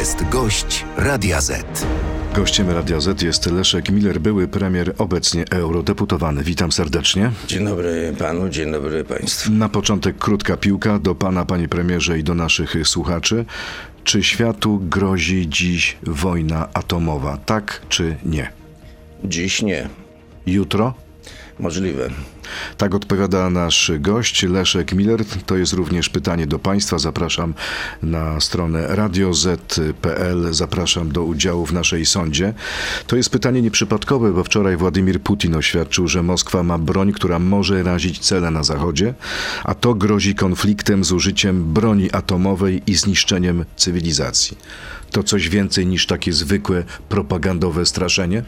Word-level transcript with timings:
jest 0.00 0.28
gość 0.28 0.84
Radia 0.96 1.40
Z. 1.40 1.86
Gościem 2.34 2.70
Radia 2.70 3.00
Z 3.00 3.22
jest 3.22 3.46
Leszek 3.46 3.90
Miller, 3.90 4.20
były 4.20 4.48
premier, 4.48 4.94
obecnie 4.98 5.44
eurodeputowany. 5.50 6.44
Witam 6.44 6.72
serdecznie. 6.72 7.32
Dzień 7.46 7.64
dobry 7.64 8.14
panu, 8.18 8.48
dzień 8.48 8.72
dobry 8.72 9.04
państwu. 9.04 9.52
Na 9.52 9.68
początek 9.68 10.18
krótka 10.18 10.56
piłka 10.56 10.98
do 10.98 11.14
pana, 11.14 11.44
panie 11.44 11.68
premierze 11.68 12.18
i 12.18 12.24
do 12.24 12.34
naszych 12.34 12.74
słuchaczy. 12.84 13.44
Czy 14.04 14.22
światu 14.22 14.78
grozi 14.82 15.48
dziś 15.48 15.96
wojna 16.02 16.68
atomowa? 16.74 17.36
Tak 17.36 17.82
czy 17.88 18.16
nie? 18.24 18.52
Dziś 19.24 19.62
nie. 19.62 19.88
Jutro? 20.46 20.94
Możliwe. 21.60 22.10
Tak 22.76 22.94
odpowiada 22.94 23.50
nasz 23.50 23.92
gość 23.98 24.42
Leszek 24.42 24.92
Miller. 24.92 25.24
To 25.46 25.56
jest 25.56 25.72
również 25.72 26.08
pytanie 26.08 26.46
do 26.46 26.58
Państwa. 26.58 26.98
Zapraszam 26.98 27.54
na 28.02 28.40
stronę 28.40 28.86
radioz.pl. 28.88 30.54
Zapraszam 30.54 31.12
do 31.12 31.24
udziału 31.24 31.66
w 31.66 31.72
naszej 31.72 32.06
sądzie. 32.06 32.54
To 33.06 33.16
jest 33.16 33.30
pytanie 33.30 33.62
nieprzypadkowe, 33.62 34.32
bo 34.32 34.44
wczoraj 34.44 34.76
Władimir 34.76 35.20
Putin 35.20 35.54
oświadczył, 35.54 36.08
że 36.08 36.22
Moskwa 36.22 36.62
ma 36.62 36.78
broń, 36.78 37.12
która 37.12 37.38
może 37.38 37.82
razić 37.82 38.18
cele 38.18 38.50
na 38.50 38.62
Zachodzie, 38.62 39.14
a 39.64 39.74
to 39.74 39.94
grozi 39.94 40.34
konfliktem 40.34 41.04
z 41.04 41.12
użyciem 41.12 41.72
broni 41.72 42.12
atomowej 42.12 42.82
i 42.86 42.94
zniszczeniem 42.94 43.64
cywilizacji. 43.76 44.56
To 45.10 45.22
coś 45.22 45.48
więcej 45.48 45.86
niż 45.86 46.06
takie 46.06 46.32
zwykłe 46.32 46.84
propagandowe 47.08 47.86
straszenie? 47.86 48.42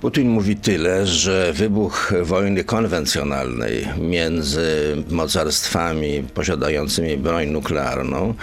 Putin 0.00 0.28
mówi 0.28 0.56
tyle, 0.56 1.06
że 1.06 1.52
wybuch 1.52 2.12
wojny 2.22 2.64
konwencjonalnej 2.64 3.88
między 3.98 4.96
mocarstwami 5.10 6.22
posiadającymi 6.34 7.16
broń 7.16 7.46
nuklearną 7.46 8.34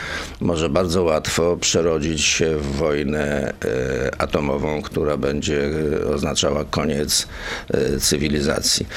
może 0.41 0.69
bardzo 0.69 1.03
łatwo 1.03 1.57
przerodzić 1.57 2.21
się 2.21 2.57
w 2.57 2.75
wojnę 2.75 3.53
e, 3.65 4.21
atomową, 4.21 4.81
która 4.81 5.17
będzie 5.17 5.69
oznaczała 6.13 6.65
koniec 6.65 7.27
e, 7.73 7.99
cywilizacji. 7.99 8.87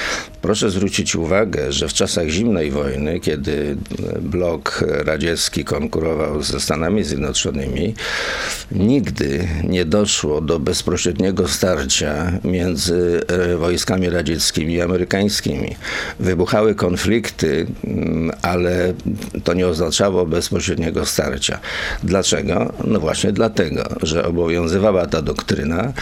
Proszę 0.43 0.71
zwrócić 0.71 1.17
uwagę, 1.17 1.73
że 1.73 1.89
w 1.89 1.93
czasach 1.93 2.29
zimnej 2.29 2.71
wojny, 2.71 3.21
kiedy 3.21 3.77
blok 4.21 4.85
radziecki 4.89 5.65
konkurował 5.65 6.43
ze 6.43 6.61
Stanami 6.61 7.05
Zjednoczonymi, 7.05 7.95
nigdy 8.73 9.49
nie 9.65 9.85
doszło 9.85 10.41
do 10.41 10.59
bezpośredniego 10.59 11.49
starcia 11.49 12.33
między 12.47 13.21
e, 13.29 13.57
wojskami 13.57 14.11
radzieckimi 14.11 14.75
i 14.75 14.81
amerykańskimi. 14.81 15.77
Wybuchały 16.21 16.75
konflikty, 16.75 17.67
mm, 17.85 18.31
ale 18.43 18.95
to 19.45 19.55
nie 19.55 19.67
oznaczało 19.67 20.27
bezpośredniego 20.27 21.07
starcia. 21.07 21.59
Dlaczego? 22.03 22.73
No 22.85 23.01
właśnie 23.01 23.33
dlatego, 23.33 23.89
że 24.03 24.25
obowiązywała 24.25 25.07
ta 25.07 25.23
doktryna, 25.23 25.93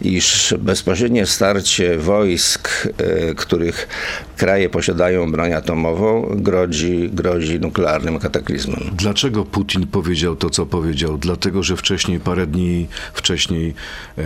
iż 0.00 0.54
bezpośrednie 0.58 1.26
starcie 1.26 1.98
wojsk, 1.98 2.88
e, 2.98 3.34
których 3.34 3.88
kraje 4.36 4.68
posiadają 4.68 5.32
broń 5.32 5.52
atomową, 5.52 6.36
grozi, 6.36 7.10
grozi 7.12 7.60
nuklearnym 7.60 8.18
kataklizmem. 8.18 8.80
Dlaczego 8.92 9.44
Putin 9.44 9.86
powiedział 9.86 10.36
to, 10.36 10.50
co 10.50 10.66
powiedział? 10.66 11.18
Dlatego, 11.18 11.62
że 11.62 11.76
wcześniej, 11.76 12.20
parę 12.20 12.46
dni 12.46 12.86
wcześniej, 13.14 13.74
e, 14.18 14.24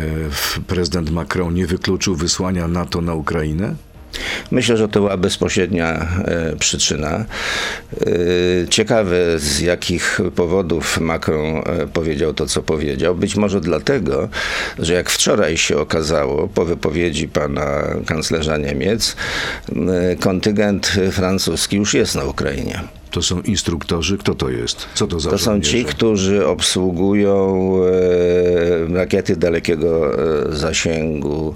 prezydent 0.67 1.11
Macron 1.11 1.52
nie 1.53 1.67
wykluczył 1.67 2.14
wysłania 2.14 2.69
NATO 2.69 3.00
na 3.00 3.14
Ukrainę? 3.14 3.75
Myślę, 4.50 4.77
że 4.77 4.89
to 4.89 5.00
była 5.00 5.17
bezpośrednia 5.17 5.89
e, 6.25 6.56
przyczyna. 6.56 7.25
E, 8.00 8.69
ciekawe, 8.69 9.39
z 9.39 9.61
jakich 9.61 10.20
powodów 10.36 11.00
Macron 11.00 11.56
e, 11.56 11.86
powiedział 11.92 12.34
to, 12.34 12.47
co 12.47 12.62
powiedział. 12.62 13.14
Być 13.14 13.36
może 13.36 13.61
dlatego, 13.61 14.28
że 14.78 14.94
jak 14.94 15.11
wczoraj 15.11 15.56
się 15.56 15.78
okazało, 15.78 16.48
po 16.48 16.64
wypowiedzi 16.64 17.28
pana 17.28 17.82
kanclerza 18.06 18.56
Niemiec, 18.56 19.16
kontyngent 20.21 20.93
francuski 21.12 21.77
już 21.77 21.94
jest 21.94 22.15
na 22.15 22.25
Ukrainie. 22.25 23.02
To 23.12 23.23
są 23.23 23.41
instruktorzy? 23.43 24.19
Kto 24.19 24.34
to 24.34 24.50
jest? 24.50 24.87
Co 24.95 25.06
to 25.06 25.21
za 25.21 25.31
To 25.31 25.39
są 25.39 25.61
ci, 25.61 25.84
którzy 25.84 26.47
obsługują 26.47 27.75
e, 28.91 28.95
rakiety 28.95 29.37
dalekiego 29.37 30.19
e, 30.50 30.56
zasięgu 30.56 31.55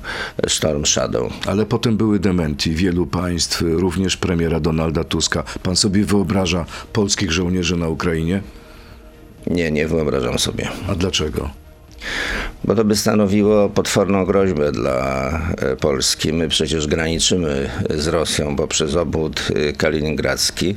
Storm 0.49 0.85
Shadow. 0.85 1.33
Ale 1.47 1.67
potem 1.67 1.97
były 1.97 2.19
dementi 2.19 2.71
wielu 2.75 3.07
państw, 3.07 3.63
również 3.67 4.17
premiera 4.17 4.61
Donalda 4.61 5.05
Tuska. 5.05 5.45
Pan 5.63 5.77
sobie 5.77 6.05
wyobraża 6.05 6.65
polskich 6.93 7.33
żołnierzy 7.33 7.77
na 7.77 7.89
Ukrainie? 7.89 8.43
Nie, 9.47 9.71
nie 9.71 9.89
wyobrażam 9.89 10.39
sobie. 10.39 10.69
A 10.89 10.95
dlaczego? 10.95 11.66
Bo 12.65 12.75
to 12.75 12.85
by 12.85 12.97
stanowiło 12.97 13.69
potworną 13.69 14.25
groźbę 14.25 14.73
dla 14.73 15.29
e, 15.59 15.77
Polski. 15.77 16.33
My 16.33 16.49
przecież 16.49 16.87
graniczymy 16.87 17.71
z 17.91 18.07
Rosją 18.07 18.57
poprzez 18.57 18.97
obwód 18.97 19.49
e, 19.55 19.73
kaliningradzki 19.73 20.77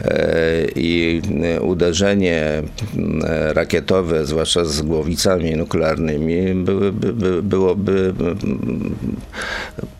e, 0.00 0.66
i 0.76 1.22
e, 1.42 1.60
uderzenie 1.60 2.62
e, 3.24 3.54
rakietowe, 3.54 4.26
zwłaszcza 4.26 4.64
z 4.64 4.82
głowicami 4.82 5.56
nuklearnymi, 5.56 6.54
byłyby, 6.54 7.12
by, 7.12 7.42
byłoby 7.42 8.14
m, 8.20 8.94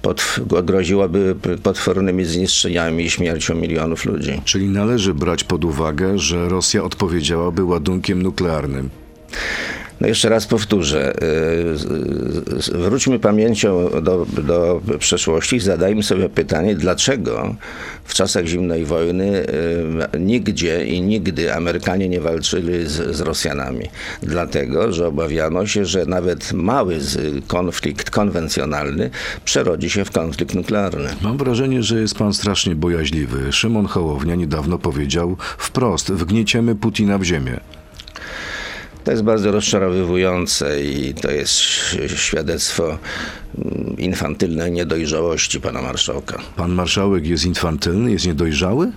pod, 0.02 0.40
groziłoby 0.62 1.36
potwornymi 1.62 2.24
zniszczeniami 2.24 3.04
i 3.04 3.10
śmiercią 3.10 3.54
milionów 3.54 4.04
ludzi. 4.04 4.40
Czyli 4.44 4.68
należy 4.68 5.14
brać 5.14 5.44
pod 5.44 5.64
uwagę, 5.64 6.18
że 6.18 6.48
Rosja 6.48 6.82
odpowiedziałaby 6.82 7.64
ładunkiem 7.64 8.22
nuklearnym. 8.22 8.90
No 10.00 10.06
jeszcze 10.08 10.28
raz 10.28 10.46
powtórzę. 10.46 11.22
y, 12.72 12.78
Wróćmy 12.78 13.18
pamięcią 13.18 13.90
do, 14.02 14.26
do 14.42 14.80
przeszłości 14.98 15.56
i 15.56 15.60
zadajmy 15.60 16.02
sobie 16.02 16.28
pytanie, 16.28 16.74
dlaczego 16.74 17.54
w 18.04 18.14
czasach 18.14 18.46
zimnej 18.46 18.84
wojny 18.84 19.46
y, 20.14 20.20
nigdzie 20.20 20.84
i 20.86 21.02
nigdy 21.02 21.54
Amerykanie 21.54 22.08
nie 22.08 22.20
walczyli 22.20 22.86
z, 22.86 23.16
z 23.16 23.20
Rosjanami. 23.20 23.88
Dlatego, 24.22 24.92
że 24.92 25.06
obawiano 25.06 25.66
się, 25.66 25.84
że 25.84 26.06
nawet 26.06 26.52
mały 26.52 26.98
konflikt 27.46 28.10
konwencjonalny 28.10 29.10
przerodzi 29.44 29.90
się 29.90 30.04
w 30.04 30.10
konflikt 30.10 30.54
nuklearny. 30.54 31.08
Mam 31.22 31.36
wrażenie, 31.38 31.82
że 31.82 32.00
jest 32.00 32.14
pan 32.14 32.32
strasznie 32.32 32.74
bojaźliwy. 32.74 33.52
Szymon 33.52 33.86
Hołownia 33.86 34.34
niedawno 34.34 34.78
powiedział 34.78 35.36
wprost: 35.58 36.12
wgnieciemy 36.12 36.74
Putina 36.74 37.18
w 37.18 37.24
ziemię. 37.24 37.60
To 39.04 39.10
jest 39.10 39.22
bardzo 39.22 39.52
rozczarowywujące 39.52 40.82
i 40.82 41.14
to 41.14 41.30
jest 41.30 41.52
świadectwo 42.16 42.98
mm, 43.58 43.96
infantylnej 43.98 44.72
niedojrzałości 44.72 45.60
pana 45.60 45.82
marszałka. 45.82 46.38
Pan 46.56 46.72
marszałek 46.72 47.26
jest 47.26 47.44
infantylny, 47.44 48.10
jest 48.12 48.26
niedojrzały? 48.26 48.92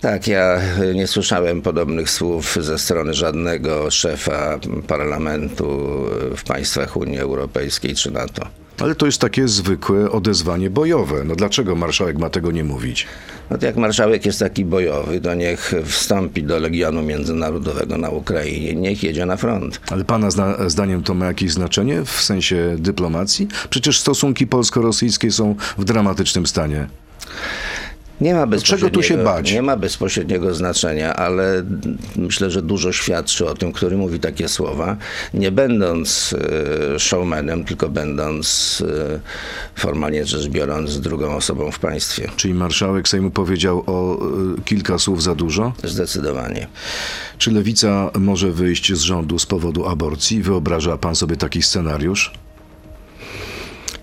Tak, 0.00 0.26
ja 0.26 0.60
y, 0.82 0.94
nie 0.94 1.06
słyszałem 1.06 1.62
podobnych 1.62 2.10
słów 2.10 2.58
ze 2.60 2.78
strony 2.78 3.14
żadnego 3.14 3.90
szefa 3.90 4.58
parlamentu 4.86 5.64
y, 6.32 6.36
w 6.36 6.44
państwach 6.44 6.96
Unii 6.96 7.18
Europejskiej 7.18 7.94
czy 7.94 8.10
NATO. 8.10 8.61
Ale 8.78 8.94
to 8.94 9.06
jest 9.06 9.20
takie 9.20 9.48
zwykłe 9.48 10.10
odezwanie 10.10 10.70
bojowe. 10.70 11.24
No 11.24 11.36
dlaczego 11.36 11.74
marszałek 11.74 12.18
ma 12.18 12.30
tego 12.30 12.50
nie 12.50 12.64
mówić? 12.64 13.06
No 13.50 13.58
to 13.58 13.66
jak 13.66 13.76
marszałek 13.76 14.26
jest 14.26 14.38
taki 14.38 14.64
bojowy, 14.64 15.20
to 15.20 15.34
niech 15.34 15.72
wstąpi 15.84 16.42
do 16.42 16.58
Legionu 16.58 17.02
Międzynarodowego 17.02 17.98
na 17.98 18.10
Ukrainie, 18.10 18.74
niech 18.74 19.02
jedzie 19.02 19.26
na 19.26 19.36
front. 19.36 19.80
Ale 19.90 20.04
pana 20.04 20.30
zna, 20.30 20.56
zdaniem 20.70 21.02
to 21.02 21.14
ma 21.14 21.26
jakieś 21.26 21.52
znaczenie 21.52 22.04
w 22.04 22.10
sensie 22.10 22.76
dyplomacji? 22.78 23.48
Przecież 23.70 24.00
stosunki 24.00 24.46
polsko-rosyjskie 24.46 25.30
są 25.30 25.56
w 25.78 25.84
dramatycznym 25.84 26.46
stanie. 26.46 26.86
Nie 28.22 28.34
ma 28.34 28.40
czego 28.40 28.50
bezpośredniego, 28.50 28.94
tu 28.94 29.02
się 29.02 29.24
bać? 29.24 29.52
Nie 29.52 29.62
ma 29.62 29.76
bezpośredniego 29.76 30.54
znaczenia, 30.54 31.14
ale 31.14 31.64
myślę, 32.16 32.50
że 32.50 32.62
dużo 32.62 32.92
świadczy 32.92 33.48
o 33.48 33.54
tym, 33.54 33.72
który 33.72 33.96
mówi 33.96 34.20
takie 34.20 34.48
słowa, 34.48 34.96
nie 35.34 35.52
będąc 35.52 36.34
e, 36.94 36.98
showmanem, 36.98 37.64
tylko 37.64 37.88
będąc 37.88 38.82
e, 38.88 39.20
formalnie 39.80 40.26
rzecz 40.26 40.48
biorąc 40.48 41.00
drugą 41.00 41.36
osobą 41.36 41.70
w 41.70 41.78
państwie. 41.78 42.28
Czyli 42.36 42.54
marszałek 42.54 43.08
Sejmu 43.08 43.30
powiedział 43.30 43.84
o 43.86 44.18
y, 44.58 44.62
kilka 44.64 44.98
słów 44.98 45.22
za 45.22 45.34
dużo? 45.34 45.72
Zdecydowanie. 45.84 46.66
Czy 47.38 47.50
lewica 47.50 48.10
może 48.18 48.52
wyjść 48.52 48.92
z 48.92 49.00
rządu 49.00 49.38
z 49.38 49.46
powodu 49.46 49.86
aborcji? 49.86 50.42
Wyobraża 50.42 50.98
pan 50.98 51.16
sobie 51.16 51.36
taki 51.36 51.62
scenariusz? 51.62 52.32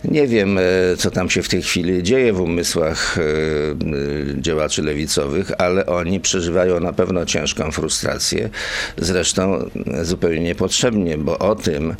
Nie 0.03 0.27
wiem, 0.27 0.57
e, 0.57 0.61
co 0.97 1.11
tam 1.11 1.29
się 1.29 1.43
w 1.43 1.49
tej 1.49 1.61
chwili 1.61 2.03
dzieje 2.03 2.33
w 2.33 2.41
umysłach 2.41 3.17
e, 3.17 3.21
e, 3.21 4.41
działaczy 4.41 4.81
lewicowych, 4.81 5.51
ale 5.57 5.85
oni 5.85 6.19
przeżywają 6.19 6.79
na 6.79 6.93
pewno 6.93 7.25
ciężką 7.25 7.71
frustrację. 7.71 8.49
Zresztą 8.97 9.69
zupełnie 10.01 10.39
niepotrzebnie, 10.39 11.17
bo 11.17 11.39
o 11.39 11.55
tym, 11.55 11.95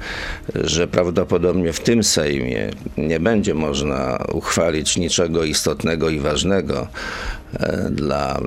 że 0.56 0.88
prawdopodobnie 0.88 1.74
w 1.74 1.80
tym 1.80 2.04
Sejmie 2.04 2.70
nie 2.98 3.20
będzie 3.20 3.54
można 3.54 4.26
uchwalić 4.34 4.98
niczego 4.98 5.44
istotnego 5.44 6.10
i 6.10 6.20
ważnego, 6.20 6.88
dla 7.92 8.38
e, 8.38 8.42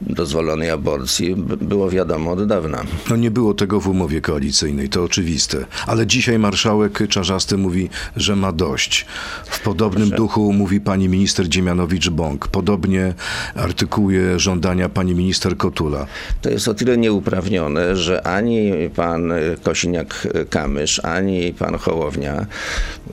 dozwolonej 0.00 0.70
aborcji 0.70 1.34
było 1.60 1.90
wiadomo 1.90 2.32
od 2.32 2.46
dawna. 2.46 2.84
No 3.10 3.16
nie 3.16 3.30
było 3.30 3.54
tego 3.54 3.80
w 3.80 3.88
umowie 3.88 4.20
koalicyjnej, 4.20 4.88
to 4.88 5.04
oczywiste. 5.04 5.64
Ale 5.86 6.06
dzisiaj 6.06 6.38
marszałek 6.38 7.08
Czarzasty 7.08 7.56
mówi, 7.56 7.88
że 8.16 8.36
ma 8.36 8.52
dość. 8.52 9.06
W 9.46 9.60
podobnym 9.60 10.10
duchu 10.10 10.52
mówi 10.52 10.80
pani 10.80 11.08
minister 11.08 11.48
Dziemianowicz-Bąk. 11.48 12.48
Podobnie 12.48 13.14
artykułuje 13.54 14.38
żądania 14.38 14.88
pani 14.88 15.14
minister 15.14 15.56
Kotula. 15.56 16.06
To 16.42 16.50
jest 16.50 16.68
o 16.68 16.74
tyle 16.74 16.98
nieuprawnione, 16.98 17.96
że 17.96 18.26
ani 18.26 18.72
pan 18.96 19.32
Kosiniak-Kamysz, 19.64 21.00
ani 21.02 21.52
pan 21.52 21.78
Hołownia 21.78 22.46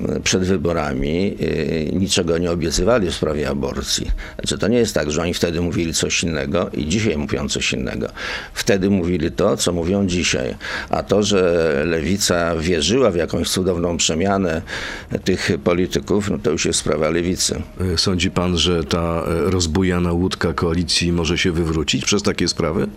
e, 0.09 0.19
przed 0.19 0.43
wyborami 0.43 1.37
e, 1.39 1.95
niczego 1.95 2.37
nie 2.37 2.51
obiecywali 2.51 3.09
w 3.09 3.15
sprawie 3.15 3.49
aborcji. 3.49 4.11
Znaczy, 4.35 4.57
to 4.57 4.67
nie 4.67 4.80
jest 4.81 4.93
tak, 4.93 5.11
że 5.11 5.21
oni 5.21 5.33
wtedy 5.33 5.61
mówili 5.61 5.93
coś 5.93 6.23
innego 6.23 6.69
i 6.73 6.85
dzisiaj 6.87 7.17
mówią 7.17 7.49
coś 7.49 7.73
innego. 7.73 8.07
Wtedy 8.53 8.89
mówili 8.89 9.31
to, 9.31 9.57
co 9.57 9.71
mówią 9.71 10.07
dzisiaj. 10.07 10.55
A 10.89 11.03
to, 11.03 11.23
że 11.23 11.83
lewica 11.85 12.55
wierzyła 12.55 13.11
w 13.11 13.15
jakąś 13.15 13.49
cudowną 13.49 13.97
przemianę 13.97 14.61
tych 15.23 15.51
polityków, 15.63 16.29
no 16.29 16.37
to 16.37 16.51
już 16.51 16.65
jest 16.65 16.79
sprawa 16.79 17.09
lewicy. 17.09 17.61
Sądzi 17.97 18.31
pan, 18.31 18.57
że 18.57 18.83
ta 18.83 19.23
e, 19.23 19.51
rozbujana 19.51 20.11
łódka 20.11 20.53
koalicji 20.53 21.11
może 21.11 21.37
się 21.37 21.51
wywrócić 21.51 22.05
przez 22.05 22.23
takie 22.23 22.47
sprawy? 22.47 22.87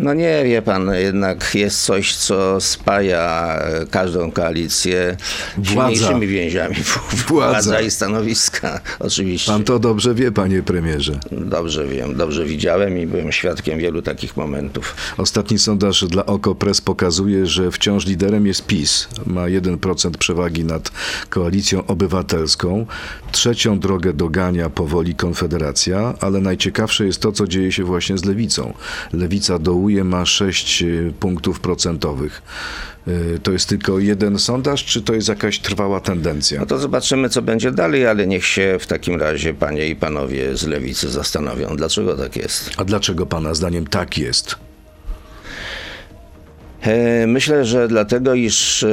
No 0.00 0.14
nie, 0.14 0.44
wie 0.44 0.62
pan, 0.62 0.90
jednak 0.94 1.54
jest 1.54 1.82
coś, 1.82 2.16
co 2.16 2.60
spaja 2.60 3.58
każdą 3.90 4.30
koalicję 4.32 5.16
Władza. 5.56 5.70
silniejszymi 5.70 6.26
więziami. 6.26 6.76
Władza. 7.28 7.52
Władza 7.52 7.80
i 7.80 7.90
stanowiska, 7.90 8.80
oczywiście. 8.98 9.52
Pan 9.52 9.64
to 9.64 9.78
dobrze 9.78 10.14
wie, 10.14 10.32
panie 10.32 10.62
premierze. 10.62 11.18
Dobrze 11.32 11.86
wiem, 11.86 12.16
dobrze 12.16 12.44
widziałem 12.44 12.98
i 12.98 13.06
byłem 13.06 13.32
świadkiem 13.32 13.78
wielu 13.78 14.02
takich 14.02 14.36
momentów. 14.36 14.96
Ostatni 15.16 15.58
sondaż 15.58 16.04
dla 16.04 16.26
OKO 16.26 16.54
Press 16.54 16.80
pokazuje, 16.80 17.46
że 17.46 17.70
wciąż 17.70 18.06
liderem 18.06 18.46
jest 18.46 18.66
PiS. 18.66 19.08
Ma 19.26 19.42
1% 19.44 20.10
przewagi 20.10 20.64
nad 20.64 20.90
koalicją 21.30 21.86
obywatelską. 21.86 22.86
Trzecią 23.32 23.78
drogę 23.78 24.12
dogania 24.12 24.70
powoli 24.70 25.14
Konfederacja, 25.14 26.14
ale 26.20 26.40
najciekawsze 26.40 27.06
jest 27.06 27.20
to, 27.20 27.32
co 27.32 27.46
dzieje 27.46 27.72
się 27.72 27.84
właśnie 27.84 28.18
z 28.18 28.24
lewicą. 28.24 28.72
Lewica 29.12 29.58
dołuje, 29.58 29.87
ma 30.04 30.26
6 30.26 30.84
punktów 31.20 31.60
procentowych. 31.60 32.42
Y, 33.08 33.38
To 33.42 33.52
jest 33.52 33.68
tylko 33.68 33.98
jeden 33.98 34.38
sondaż, 34.38 34.84
czy 34.84 35.02
to 35.02 35.14
jest 35.14 35.28
jakaś 35.28 35.58
trwała 35.58 36.00
tendencja? 36.00 36.60
No 36.60 36.66
to 36.66 36.78
zobaczymy, 36.78 37.28
co 37.28 37.42
będzie 37.42 37.70
dalej, 37.72 38.06
ale 38.06 38.26
niech 38.26 38.46
się 38.46 38.76
w 38.80 38.86
takim 38.86 39.20
razie 39.20 39.54
panie 39.54 39.88
i 39.88 39.96
panowie 39.96 40.56
z 40.56 40.66
lewicy 40.66 41.08
zastanowią, 41.10 41.76
dlaczego 41.76 42.16
tak 42.16 42.36
jest. 42.36 42.70
A 42.76 42.84
dlaczego 42.84 43.26
pana 43.26 43.54
zdaniem 43.54 43.86
tak 43.86 44.18
jest? 44.18 44.67
E, 46.82 47.26
Myślę, 47.26 47.64
że 47.64 47.88
dlatego, 47.88 48.34
iż 48.34 48.82
e, 48.82 48.88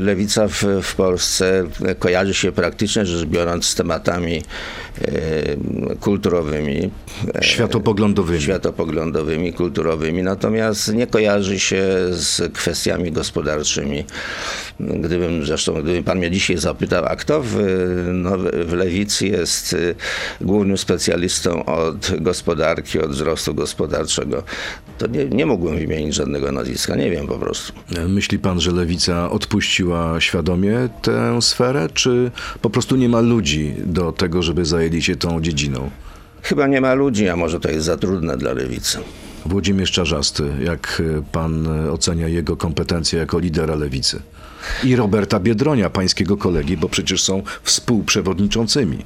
lewica 0.00 0.48
w, 0.48 0.64
w 0.82 0.94
Polsce 0.94 1.64
kojarzy 1.98 2.34
się 2.34 2.52
praktycznie 2.52 3.06
rzecz 3.06 3.26
biorąc 3.28 3.64
z 3.66 3.74
tematami 3.74 4.42
e, 5.02 5.96
kulturowymi, 6.00 6.90
Światopoglądowymi. 7.40 8.42
światopoglądowymi, 8.42 9.52
kulturowymi, 9.52 10.22
natomiast 10.22 10.94
nie 10.94 11.06
kojarzy 11.06 11.60
się 11.60 11.84
z 12.10 12.52
kwestiami 12.52 13.12
gospodarczymi. 13.12 14.04
Gdybym 14.80 15.46
zresztą, 15.46 15.82
gdyby 15.82 16.02
pan 16.02 16.18
mnie 16.18 16.30
dzisiaj 16.30 16.56
zapytał, 16.58 17.04
a 17.04 17.16
kto 17.16 17.42
w, 17.42 17.56
no, 18.12 18.30
w 18.66 18.72
lewicy 18.72 19.26
jest 19.26 19.76
głównym 20.40 20.78
specjalistą 20.78 21.64
od 21.64 22.10
gospodarki, 22.20 23.00
od 23.00 23.10
wzrostu 23.10 23.54
gospodarczego, 23.54 24.42
to 24.98 25.06
nie, 25.06 25.24
nie 25.24 25.46
mógłbym 25.46 25.78
wymienić 25.78 26.14
żadnego 26.14 26.52
nazwiska, 26.52 26.95
nie 26.96 27.10
wiem 27.10 27.26
po 27.26 27.38
prostu. 27.38 27.72
Myśli 28.08 28.38
pan, 28.38 28.60
że 28.60 28.72
lewica 28.72 29.30
odpuściła 29.30 30.20
świadomie 30.20 30.88
tę 31.02 31.42
sferę, 31.42 31.88
czy 31.94 32.30
po 32.62 32.70
prostu 32.70 32.96
nie 32.96 33.08
ma 33.08 33.20
ludzi 33.20 33.74
do 33.84 34.12
tego, 34.12 34.42
żeby 34.42 34.64
zajęli 34.64 35.02
się 35.02 35.16
tą 35.16 35.40
dziedziną? 35.40 35.90
Chyba 36.42 36.66
nie 36.66 36.80
ma 36.80 36.94
ludzi, 36.94 37.28
a 37.28 37.36
może 37.36 37.60
to 37.60 37.70
jest 37.70 37.86
za 37.86 37.96
trudne 37.96 38.36
dla 38.36 38.52
lewicy. 38.52 38.98
Włodzimierz 39.46 39.92
Czarzasty, 39.92 40.44
jak 40.64 41.02
pan 41.32 41.68
ocenia 41.90 42.28
jego 42.28 42.56
kompetencje 42.56 43.18
jako 43.18 43.38
lidera 43.38 43.74
lewicy? 43.74 44.22
I 44.84 44.96
Roberta 44.96 45.40
Biedronia, 45.40 45.90
pańskiego 45.90 46.36
kolegi, 46.36 46.76
bo 46.76 46.88
przecież 46.88 47.22
są 47.22 47.42
współprzewodniczącymi. 47.62 48.98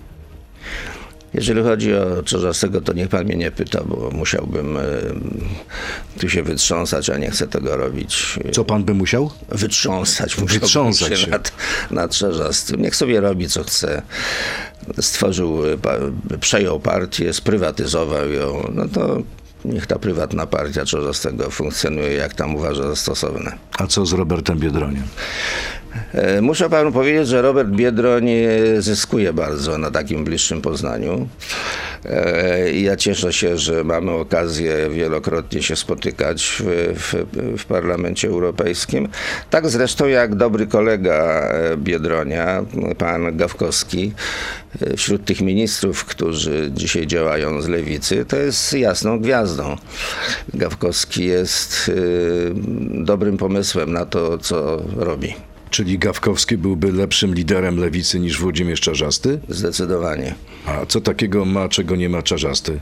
Jeżeli 1.34 1.62
chodzi 1.62 1.94
o 1.94 2.22
Czarzastego, 2.22 2.80
to 2.80 2.92
niech 2.92 3.08
pan 3.08 3.24
mnie 3.24 3.36
nie 3.36 3.50
pyta, 3.50 3.80
bo 3.84 4.10
musiałbym 4.10 4.78
tu 6.20 6.28
się 6.28 6.42
wytrząsać, 6.42 7.10
a 7.10 7.18
nie 7.18 7.30
chcę 7.30 7.46
tego 7.46 7.76
robić. 7.76 8.38
Co 8.52 8.64
pan 8.64 8.84
by 8.84 8.94
musiał? 8.94 9.30
Wytrząsać, 9.48 10.36
Wytrząsać 10.36 11.20
się. 11.20 11.30
Nad, 11.30 11.52
nad. 11.90 12.20
Niech 12.78 12.96
sobie 12.96 13.20
robi, 13.20 13.48
co 13.48 13.64
chce. 13.64 14.02
Stworzył, 15.00 15.66
e, 15.66 15.76
przejął 16.40 16.80
partię, 16.80 17.32
sprywatyzował 17.32 18.32
ją, 18.32 18.70
no 18.74 18.88
to 18.88 19.22
niech 19.64 19.86
ta 19.86 19.98
prywatna 19.98 20.46
partia 20.46 20.84
Czarzastego 20.84 21.50
funkcjonuje, 21.50 22.12
jak 22.12 22.34
tam 22.34 22.54
uważa 22.54 22.82
za 22.82 22.96
stosowne. 22.96 23.58
A 23.78 23.86
co 23.86 24.06
z 24.06 24.12
Robertem 24.12 24.58
Biedroniem? 24.58 25.04
E, 26.14 26.40
Muszę 26.40 26.70
panu 26.70 26.92
powiedzieć, 26.92 27.28
że 27.28 27.42
Robert 27.42 27.68
Biedroń 27.68 28.28
zyskuje 28.78 29.32
bardzo 29.32 29.78
na 29.78 29.90
takim 29.90 30.24
bliższym 30.24 30.62
poznaniu. 30.62 31.28
E, 32.04 32.72
Ja 32.72 32.96
cieszę 32.96 33.32
się, 33.32 33.58
że 33.58 33.84
mamy 33.84 34.10
okazję 34.10 34.90
wielokrotnie 34.90 35.62
się 35.62 35.76
spotykać 35.76 36.62
w, 36.64 36.94
w, 36.98 37.14
w 37.62 37.64
Parlamencie 37.64 38.28
Europejskim. 38.28 39.08
Tak 39.50 39.68
zresztą 39.68 40.06
jak 40.06 40.34
dobry 40.34 40.66
kolega 40.66 41.14
e, 41.14 41.76
Biedronia, 41.76 42.64
pan 42.98 43.36
Gawkowski, 43.36 44.12
wśród 44.96 45.24
tych 45.24 45.40
ministrów, 45.40 46.04
którzy 46.04 46.70
dzisiaj 46.74 47.06
działają 47.06 47.62
z 47.62 47.68
lewicy, 47.68 48.24
to 48.24 48.36
jest 48.36 48.72
jasną 48.72 49.20
gwiazdą. 49.20 49.76
Gawkowski 50.54 51.24
jest 51.24 51.90
dobrym 52.90 53.36
pomysłem 53.36 53.92
na 53.92 54.06
to, 54.06 54.38
co 54.38 54.82
robi. 54.96 55.49
Czyli 55.70 55.98
Gawkowski 55.98 56.58
byłby 56.58 56.92
lepszym 56.92 57.34
liderem 57.34 57.76
lewicy 57.76 58.20
niż 58.20 58.40
Włodzimierz 58.40 58.80
Czarzasty? 58.80 59.40
Zdecydowanie. 59.48 60.34
A 60.66 60.86
co 60.86 61.00
takiego 61.00 61.44
ma, 61.44 61.68
czego 61.68 61.96
nie 61.96 62.08
ma 62.08 62.22
Czarzasty? 62.22 62.80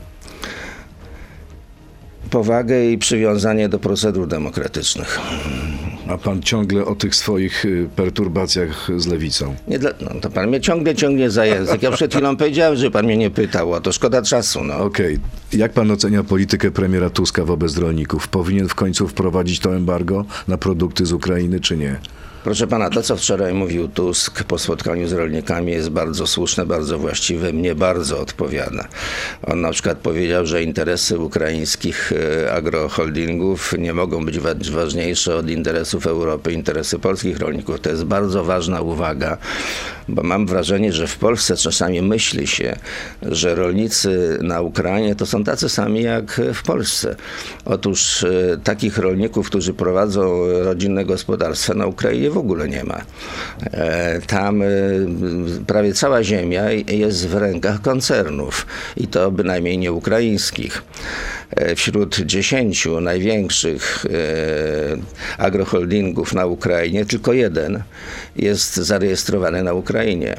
Powagę 2.29 2.85
i 2.85 2.97
przywiązanie 2.97 3.69
do 3.69 3.79
procedur 3.79 4.27
demokratycznych. 4.27 5.19
A 6.07 6.17
pan 6.17 6.41
ciągle 6.41 6.85
o 6.85 6.95
tych 6.95 7.15
swoich 7.15 7.65
y, 7.65 7.89
perturbacjach 7.95 8.87
z 8.97 9.07
lewicą. 9.07 9.55
Nie 9.67 9.79
dla, 9.79 9.91
no, 10.01 10.21
to 10.21 10.29
pan 10.29 10.47
mnie 10.47 10.61
ciągle 10.61 10.95
ciągnie 10.95 11.29
za 11.29 11.45
język. 11.45 11.83
Ja 11.83 11.91
przed 11.91 12.13
chwilą 12.13 12.37
powiedziałem, 12.37 12.75
że 12.75 12.91
pan 12.91 13.05
mnie 13.05 13.17
nie 13.17 13.29
pytał, 13.29 13.73
a 13.73 13.81
to 13.81 13.91
szkoda 13.91 14.21
czasu. 14.21 14.63
No. 14.63 14.77
Okej. 14.77 15.19
Jak 15.53 15.73
pan 15.73 15.91
ocenia 15.91 16.23
politykę 16.23 16.71
premiera 16.71 17.09
Tuska 17.09 17.45
wobec 17.45 17.77
rolników? 17.77 18.27
Powinien 18.27 18.67
w 18.67 18.75
końcu 18.75 19.07
wprowadzić 19.07 19.59
to 19.59 19.75
embargo 19.75 20.25
na 20.47 20.57
produkty 20.57 21.05
z 21.05 21.13
Ukrainy, 21.13 21.59
czy 21.59 21.77
nie? 21.77 21.99
Proszę 22.43 22.67
pana, 22.67 22.89
to 22.89 23.01
co 23.03 23.17
wczoraj 23.17 23.53
mówił 23.53 23.87
Tusk 23.87 24.43
po 24.43 24.57
spotkaniu 24.59 25.07
z 25.07 25.13
rolnikami 25.13 25.71
jest 25.71 25.89
bardzo 25.89 26.27
słuszne, 26.27 26.65
bardzo 26.65 26.99
właściwe, 26.99 27.53
mnie 27.53 27.75
bardzo 27.75 28.19
odpowiada. 28.19 28.87
On 29.47 29.61
na 29.61 29.71
przykład 29.71 29.97
powiedział, 29.97 30.45
że 30.45 30.63
interesy 30.63 31.19
ukraińskich 31.19 32.13
e, 32.45 32.53
agroholdingów 32.53 33.73
nie 33.79 33.93
mogą 33.93 34.25
być 34.25 34.39
wa- 34.39 34.55
ważniejsze 34.71 35.35
od 35.35 35.49
interesów 35.49 36.07
Europy, 36.07 36.53
interesy 36.53 36.99
polskich 36.99 37.39
rolników. 37.39 37.79
To 37.79 37.89
jest 37.89 38.03
bardzo 38.03 38.43
ważna 38.43 38.81
uwaga, 38.81 39.37
bo 40.09 40.23
mam 40.23 40.45
wrażenie, 40.47 40.93
że 40.93 41.07
w 41.07 41.17
Polsce 41.17 41.57
czasami 41.57 42.01
myśli 42.01 42.47
się, 42.47 42.75
że 43.21 43.55
rolnicy 43.55 44.39
na 44.41 44.61
Ukrainie 44.61 45.15
to 45.15 45.25
są 45.25 45.43
tacy 45.43 45.69
sami 45.69 46.03
jak 46.03 46.41
w 46.53 46.63
Polsce. 46.63 47.15
Otóż 47.65 48.23
e, 48.23 48.57
takich 48.63 48.97
rolników, 48.97 49.47
którzy 49.47 49.73
prowadzą 49.73 50.47
rodzinne 50.63 51.05
gospodarstwa 51.05 51.73
na 51.73 51.85
Ukrainie 51.85 52.29
w 52.29 52.37
ogóle 52.37 52.67
nie 52.67 52.83
ma. 52.83 53.01
E, 53.63 54.21
Tam 54.27 54.61
e, 54.61 54.65
prawie 55.67 55.93
cała 55.93 56.23
ziemia 56.23 56.71
jest 56.71 57.27
w 57.27 57.35
rękach 57.35 57.81
koncernów 57.81 58.65
i 58.97 59.07
to 59.07 59.31
bynajmniej 59.31 59.77
nie 59.77 59.91
ukraińskich. 59.91 60.83
Wśród 61.75 62.19
dziesięciu 62.19 63.01
największych 63.01 64.05
agroholdingów 65.37 66.33
na 66.33 66.45
Ukrainie 66.45 67.05
tylko 67.05 67.33
jeden 67.33 67.83
jest 68.35 68.75
zarejestrowany 68.75 69.63
na 69.63 69.73
Ukrainie. 69.73 69.98
Ukrainie. 69.99 70.35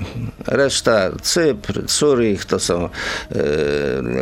Reszta 0.47 1.11
Cypr, 1.23 1.83
Zurich, 1.87 2.45
to 2.45 2.59
są 2.59 2.85
e, 2.85 2.88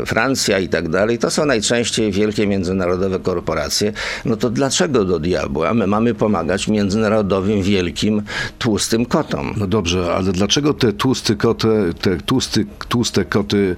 Francja 0.07 0.59
i 0.59 0.69
tak 0.69 0.89
dalej, 0.89 1.19
to 1.19 1.31
są 1.31 1.47
najczęściej 1.47 2.13
wielkie 2.13 2.47
międzynarodowe 2.47 3.19
korporacje. 3.19 3.93
No 4.25 4.37
to 4.37 4.51
dlaczego 4.51 5.05
do 5.05 5.19
diabła 5.19 5.75
my 5.75 5.87
mamy 5.87 6.15
pomagać 6.15 6.69
międzynarodowym, 6.69 7.63
wielkim, 7.63 8.23
tłustym 8.59 9.07
kotom? 9.07 9.55
No 9.57 9.67
dobrze, 9.67 10.15
ale 10.15 10.33
dlaczego 10.33 10.75
te 10.75 10.93
tłuste 10.93 11.35
koty, 11.37 11.69
te 12.01 12.17
tłusty, 12.17 12.67
tłuste 12.89 13.25
koty 13.25 13.77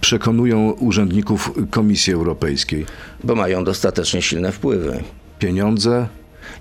przekonują 0.00 0.70
urzędników 0.70 1.50
Komisji 1.70 2.12
Europejskiej? 2.12 2.86
Bo 3.24 3.34
mają 3.34 3.64
dostatecznie 3.64 4.22
silne 4.22 4.52
wpływy. 4.52 5.02
Pieniądze? 5.38 6.06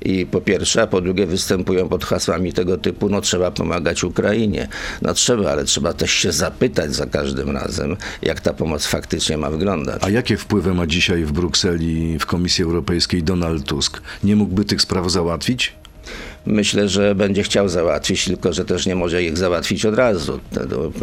I 0.02 0.26
po 0.26 0.42
pierwsze, 0.42 0.82
a 0.82 0.88
po 0.88 1.02
drugie 1.02 1.26
występują 1.26 1.90
pod 1.90 2.06
hasłami 2.06 2.54
tego 2.54 2.78
typu, 2.78 3.10
no 3.10 3.22
trzeba 3.22 3.52
pomagać 3.52 4.04
Ukrainie. 4.04 4.68
No 5.02 5.14
trzeba, 5.14 5.52
ale 5.52 5.66
trzeba 5.66 5.94
też 5.94 6.12
się 6.12 6.32
zapytać 6.32 6.96
za 6.96 7.06
każdym 7.06 7.50
razem, 7.50 7.98
jak 8.22 8.42
ta 8.42 8.54
pomoc 8.54 8.86
faktycznie 8.86 9.38
ma 9.38 9.50
wyglądać. 9.50 10.02
A 10.04 10.10
jakie 10.10 10.38
wpływy 10.38 10.74
ma 10.74 10.88
dzisiaj 10.88 11.24
w 11.24 11.32
Brukseli, 11.32 12.20
w 12.20 12.26
Komisji 12.26 12.64
Europejskiej 12.64 13.24
Donald 13.24 13.66
Tusk? 13.66 14.02
Nie 14.24 14.36
mógłby 14.36 14.66
tych 14.66 14.82
spraw 14.82 15.12
załatwić? 15.12 15.74
Myślę, 16.46 16.90
że 16.90 17.16
będzie 17.16 17.44
chciał 17.44 17.70
załatwić, 17.70 18.26
tylko 18.26 18.54
że 18.54 18.66
też 18.66 18.86
nie 18.86 18.96
może 18.96 19.24
ich 19.24 19.38
załatwić 19.38 19.86
od 19.86 19.96
razu. 19.96 20.40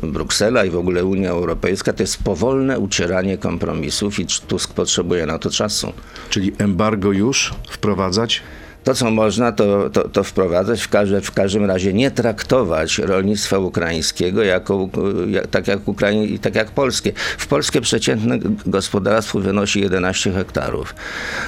Bruksela 0.03 0.65
i 0.65 0.71
w 0.71 0.77
ogóle 0.77 1.05
Unia 1.05 1.31
Europejska 1.31 1.93
to 1.93 2.03
jest 2.03 2.23
powolne 2.23 2.79
ucieranie 2.79 3.39
kompromisów 3.39 4.19
i 4.19 4.27
Tusk 4.49 4.75
potrzebuje 4.75 5.27
na 5.27 5.39
to 5.39 5.51
czasu. 5.51 5.93
Czyli 6.31 6.53
embargo 6.59 7.13
już 7.13 7.55
wprowadzać? 7.71 8.43
To, 8.85 8.95
co 8.95 9.11
można, 9.11 9.53
to, 9.53 9.91
to, 9.91 10.09
to 10.09 10.25
wprowadzać, 10.25 10.83
w, 10.83 10.89
każde, 10.89 11.21
w 11.21 11.33
każdym 11.33 11.65
razie 11.65 11.93
nie 11.93 12.11
traktować 12.11 12.99
rolnictwa 12.99 13.59
ukraińskiego 13.59 14.43
jako, 14.43 14.89
jak, 15.29 15.47
tak, 15.47 15.69
jak 15.69 15.89
Ukraiń, 15.89 16.39
tak 16.39 16.55
jak 16.55 16.71
polskie. 16.71 17.13
W 17.39 17.47
Polsce 17.47 17.81
przeciętne 17.81 18.39
gospodarstwo 18.67 19.41
wynosi 19.41 19.81
11 19.81 20.33
hektarów, 20.33 20.95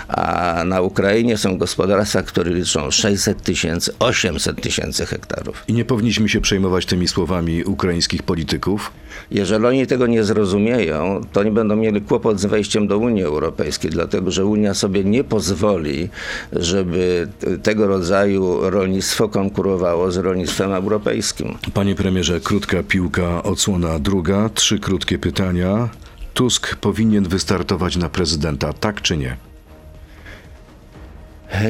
a 0.08 0.62
na 0.66 0.80
Ukrainie 0.80 1.36
są 1.36 1.58
gospodarstwa, 1.58 2.22
które 2.22 2.50
liczą 2.50 2.90
600 2.90 3.42
tysięcy, 3.42 3.92
800 3.98 4.60
tysięcy 4.60 5.06
hektarów. 5.06 5.64
I 5.68 5.72
nie 5.72 5.84
powinniśmy 5.84 6.28
się 6.28 6.40
przejmować 6.40 6.86
tymi 6.86 7.08
słowami 7.08 7.64
ukraińskich 7.64 8.22
polityków? 8.22 8.90
Jeżeli 9.30 9.66
oni 9.66 9.86
tego 9.86 10.06
nie 10.06 10.24
zrozumieją, 10.24 11.20
to 11.32 11.40
oni 11.40 11.50
będą 11.50 11.76
mieli 11.76 12.00
kłopot 12.00 12.40
z 12.40 12.46
wejściem 12.46 12.86
do 12.86 12.98
Unii 12.98 13.22
Europejskiej, 13.22 13.90
dlatego 13.90 14.30
że 14.30 14.46
Unia 14.46 14.74
sobie 14.74 15.04
nie 15.04 15.24
pozwoli, 15.24 16.08
żeby 16.52 17.21
tego 17.62 17.86
rodzaju 17.86 18.70
rolnictwo 18.70 19.28
konkurowało 19.28 20.12
z 20.12 20.16
rolnictwem 20.16 20.72
europejskim. 20.72 21.58
Panie 21.74 21.94
premierze, 21.94 22.40
krótka 22.40 22.82
piłka, 22.82 23.42
odsłona 23.42 23.98
druga, 23.98 24.50
trzy 24.54 24.78
krótkie 24.78 25.18
pytania. 25.18 25.88
Tusk 26.34 26.76
powinien 26.76 27.24
wystartować 27.28 27.96
na 27.96 28.08
prezydenta, 28.08 28.72
tak 28.72 29.02
czy 29.02 29.16
nie? 29.16 29.36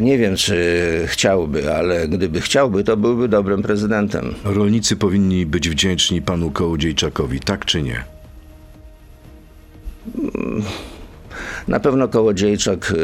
Nie 0.02 0.18
wiem, 0.18 0.36
czy 0.36 0.56
chciałby, 1.06 1.74
ale 1.74 2.08
gdyby 2.08 2.40
chciałby, 2.40 2.84
to 2.84 2.96
byłby 2.96 3.28
dobrym 3.28 3.62
prezydentem. 3.62 4.34
Rolnicy 4.44 4.96
powinni 4.96 5.46
być 5.46 5.68
wdzięczni 5.68 6.22
panu 6.22 6.50
Kołodziejczakowi, 6.50 7.40
tak 7.40 7.64
czy 7.64 7.82
nie? 7.82 8.04
Na 11.68 11.80
pewno 11.80 12.08
Kołodziejczak 12.08 12.90
y, 12.90 12.94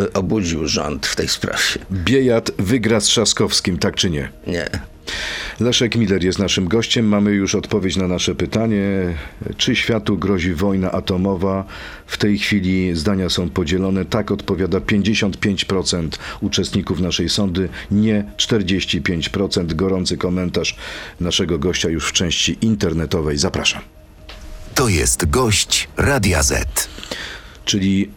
y, 0.00 0.12
obudził 0.12 0.68
rząd 0.68 1.06
w 1.06 1.16
tej 1.16 1.28
sprawie. 1.28 1.58
Biejat 1.92 2.50
wygra 2.58 3.00
z 3.00 3.04
Trzaskowskim, 3.04 3.78
tak 3.78 3.96
czy 3.96 4.10
nie? 4.10 4.28
Nie. 4.46 4.70
Leszek 5.60 5.96
Miller 5.96 6.24
jest 6.24 6.38
naszym 6.38 6.68
gościem. 6.68 7.08
Mamy 7.08 7.30
już 7.30 7.54
odpowiedź 7.54 7.96
na 7.96 8.08
nasze 8.08 8.34
pytanie. 8.34 8.82
Czy 9.56 9.76
światu 9.76 10.18
grozi 10.18 10.54
wojna 10.54 10.92
atomowa? 10.92 11.64
W 12.06 12.18
tej 12.18 12.38
chwili 12.38 12.96
zdania 12.96 13.30
są 13.30 13.50
podzielone. 13.50 14.04
Tak 14.04 14.30
odpowiada 14.30 14.78
55% 14.78 16.08
uczestników 16.40 17.00
naszej 17.00 17.28
sądy, 17.28 17.68
nie 17.90 18.24
45%. 18.36 19.74
Gorący 19.74 20.16
komentarz 20.16 20.76
naszego 21.20 21.58
gościa 21.58 21.88
już 21.88 22.08
w 22.08 22.12
części 22.12 22.58
internetowej. 22.60 23.38
Zapraszam. 23.38 23.82
To 24.74 24.88
jest 24.88 25.30
gość 25.30 25.88
Radia 25.96 26.42
Z. 26.42 26.88
Czyli 27.66 28.10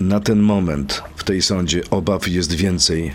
na 0.00 0.20
ten 0.20 0.38
moment 0.38 1.02
w 1.16 1.24
tej 1.24 1.42
sądzie 1.42 1.82
obaw 1.90 2.28
jest 2.28 2.52
więcej 2.52 3.12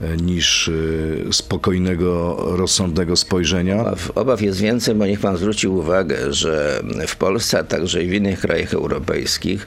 e, 0.00 0.16
niż 0.16 0.68
e, 0.68 1.32
spokojnego, 1.32 2.36
rozsądnego 2.56 3.16
spojrzenia. 3.16 3.80
Obaw, 3.80 4.10
obaw 4.14 4.42
jest 4.42 4.60
więcej, 4.60 4.94
bo 4.94 5.06
niech 5.06 5.20
pan 5.20 5.36
zwróci 5.36 5.68
uwagę, 5.68 6.32
że 6.32 6.82
w 7.06 7.16
Polsce, 7.16 7.58
a 7.58 7.64
także 7.64 8.04
i 8.04 8.08
w 8.08 8.12
innych 8.12 8.40
krajach 8.40 8.74
europejskich 8.74 9.66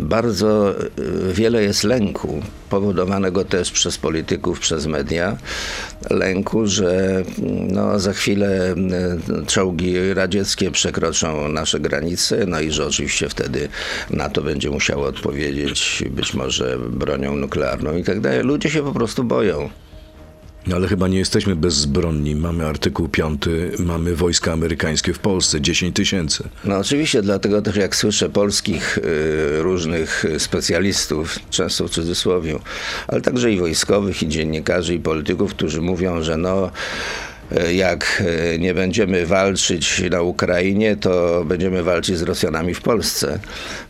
bardzo 0.00 0.70
e, 0.70 0.82
wiele 1.32 1.62
jest 1.62 1.84
lęku, 1.84 2.42
powodowanego 2.70 3.44
też 3.44 3.70
przez 3.70 3.98
polityków, 3.98 4.60
przez 4.60 4.86
media, 4.86 5.36
lęku, 6.10 6.66
że 6.66 7.22
no, 7.68 7.98
za 7.98 8.12
chwilę 8.12 8.74
e, 8.74 9.46
czołgi 9.46 10.14
radzieckie 10.14 10.70
przekroczą 10.70 11.48
nasze 11.48 11.80
granice, 11.80 12.46
no 12.46 12.60
i 12.60 12.70
że 12.70 12.86
oczywiście 12.86 13.28
wtedy 13.28 13.68
NATO 14.10 14.42
będzie 14.42 14.70
musiało 14.70 15.06
odpowiedzieć 15.06 16.04
być 16.10 16.34
może 16.34 16.78
bronią 16.78 17.36
nuklearną 17.36 17.96
i 17.96 18.04
tak 18.04 18.20
dalej. 18.20 18.42
Ludzie 18.42 18.70
się 18.70 18.82
po 18.82 18.92
prostu 18.92 19.24
boją. 19.24 19.70
Ale 20.74 20.88
chyba 20.88 21.08
nie 21.08 21.18
jesteśmy 21.18 21.56
bezbronni. 21.56 22.36
Mamy 22.36 22.66
artykuł 22.66 23.08
5, 23.08 23.42
mamy 23.78 24.14
wojska 24.14 24.52
amerykańskie 24.52 25.12
w 25.12 25.18
Polsce, 25.18 25.60
10 25.60 25.96
tysięcy. 25.96 26.48
No 26.64 26.76
oczywiście, 26.78 27.22
dlatego 27.22 27.62
też 27.62 27.76
jak 27.76 27.96
słyszę 27.96 28.30
polskich 28.30 28.98
y, 28.98 29.62
różnych 29.62 30.24
specjalistów, 30.38 31.38
często 31.50 31.88
w 31.88 31.90
cudzysłowie, 31.90 32.58
ale 33.08 33.20
także 33.20 33.52
i 33.52 33.58
wojskowych, 33.58 34.22
i 34.22 34.28
dziennikarzy, 34.28 34.94
i 34.94 35.00
polityków, 35.00 35.54
którzy 35.54 35.80
mówią, 35.80 36.22
że 36.22 36.36
no 36.36 36.70
y, 37.52 37.74
jak 37.74 38.22
y, 38.54 38.58
nie 38.58 38.74
będziemy 38.74 39.26
walczyć 39.26 40.02
na 40.10 40.22
Ukrainie, 40.22 40.96
to 40.96 41.44
będziemy 41.44 41.82
walczyć 41.82 42.16
z 42.16 42.22
Rosjanami 42.22 42.74
w 42.74 42.82
Polsce. 42.82 43.38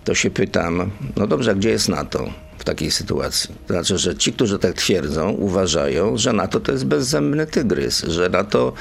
To 0.04 0.14
się 0.14 0.30
pytam, 0.30 0.90
no 1.16 1.26
dobrze, 1.26 1.50
a 1.50 1.54
gdzie 1.54 1.70
jest 1.70 1.88
NATO? 1.88 2.30
W 2.60 2.64
takiej 2.64 2.90
sytuacji. 2.90 3.54
To 3.66 3.74
znaczy, 3.74 3.98
że 3.98 4.16
ci, 4.16 4.32
którzy 4.32 4.58
tak 4.58 4.74
twierdzą, 4.74 5.30
uważają, 5.30 6.16
że 6.16 6.32
NATO 6.32 6.60
to 6.60 6.72
jest 6.72 6.86
bezzębny 6.86 7.46
tygrys, 7.46 8.02
że 8.02 8.28
NATO 8.28 8.72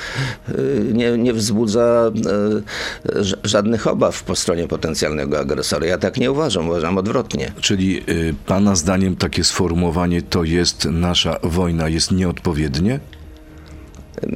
y, 0.49 0.81
nie, 0.93 1.17
nie 1.17 1.33
wzbudza 1.33 2.11
y, 3.15 3.23
żadnych 3.43 3.87
obaw 3.87 4.23
po 4.23 4.35
stronie 4.35 4.67
potencjalnego 4.67 5.39
agresora. 5.39 5.85
Ja 5.85 5.97
tak 5.97 6.17
nie 6.17 6.31
uważam, 6.31 6.69
uważam 6.69 6.97
odwrotnie. 6.97 7.51
Czyli 7.61 8.03
y, 8.09 8.35
pana 8.45 8.75
zdaniem 8.75 9.15
takie 9.15 9.43
sformułowanie 9.43 10.21
to 10.21 10.43
jest 10.43 10.85
nasza 10.85 11.39
wojna 11.43 11.89
jest 11.89 12.11
nieodpowiednie? 12.11 12.99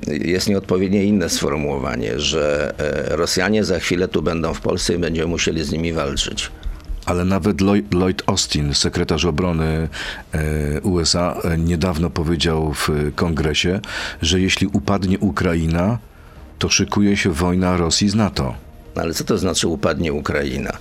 Jest 0.07 0.49
nieodpowiednie 0.49 1.03
inne 1.03 1.29
sformułowanie, 1.29 2.19
że 2.19 2.73
e, 2.77 3.15
Rosjanie 3.15 3.63
za 3.63 3.79
chwilę 3.79 4.07
tu 4.07 4.21
będą 4.21 4.53
w 4.53 4.61
Polsce 4.61 4.93
i 4.93 4.97
będziemy 4.97 5.27
musieli 5.27 5.63
z 5.63 5.71
nimi 5.71 5.93
walczyć. 5.93 6.51
Ale 7.05 7.25
nawet 7.25 7.61
Lloyd, 7.91 8.23
Austin, 8.25 8.73
sekretarz 8.73 9.25
obrony 9.25 9.89
e, 10.31 10.81
USA, 10.81 11.35
e, 11.43 11.57
niedawno 11.57 12.09
powiedział 12.09 12.73
w 12.73 12.89
kongresie, 13.15 13.79
że 14.21 14.39
jeśli 14.39 14.67
upadnie 14.67 15.19
Ukraina, 15.19 15.97
to 16.59 16.69
szykuje 16.69 17.17
się 17.17 17.31
wojna 17.31 17.77
Rosji 17.77 18.09
z 18.09 18.15
NATO. 18.15 18.55
Ale 18.95 19.13
co 19.13 19.23
to 19.23 19.37
znaczy 19.37 19.67
upadnie 19.67 20.13
Ukraina? 20.13 20.77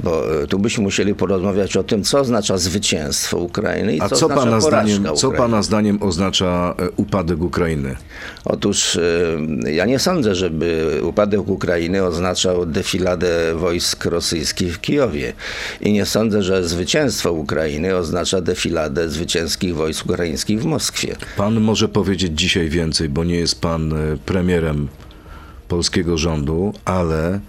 Bo 0.00 0.42
e, 0.42 0.46
tu 0.46 0.58
byśmy 0.58 0.84
musieli 0.84 1.14
porozmawiać 1.14 1.76
o 1.76 1.84
tym, 1.84 2.04
co 2.04 2.20
oznacza 2.20 2.58
zwycięstwo 2.58 3.38
Ukrainy 3.38 3.96
i 3.96 3.98
co, 3.98 4.08
co 4.08 4.14
oznacza 4.26 4.40
pana, 4.44 4.60
zdaniem, 4.60 5.04
co 5.04 5.12
Ukrainy. 5.12 5.36
pana 5.36 5.62
zdaniem 5.62 6.02
oznacza 6.02 6.74
e, 6.78 6.90
upadek 6.90 7.42
Ukrainy? 7.42 7.96
Otóż 8.44 8.96
e, 8.96 9.72
ja 9.72 9.86
nie 9.86 9.98
sądzę, 9.98 10.34
żeby 10.34 11.00
upadek 11.02 11.48
Ukrainy 11.48 12.04
oznaczał 12.04 12.66
defiladę 12.66 13.54
wojsk 13.54 14.04
rosyjskich 14.04 14.74
w 14.74 14.80
Kijowie. 14.80 15.32
I 15.80 15.92
nie 15.92 16.06
sądzę, 16.06 16.42
że 16.42 16.68
zwycięstwo 16.68 17.32
Ukrainy 17.32 17.96
oznacza 17.96 18.40
defiladę 18.40 19.08
zwycięskich 19.08 19.74
wojsk 19.74 20.04
ukraińskich 20.04 20.62
w 20.62 20.64
Moskwie. 20.64 21.16
Pan 21.36 21.60
może 21.60 21.88
powiedzieć 21.88 22.32
dzisiaj 22.34 22.68
więcej, 22.68 23.08
bo 23.08 23.24
nie 23.24 23.36
jest 23.36 23.60
pan 23.60 23.94
premierem 24.26 24.88
polskiego 25.68 26.18
rządu, 26.18 26.72
ale 26.84 27.40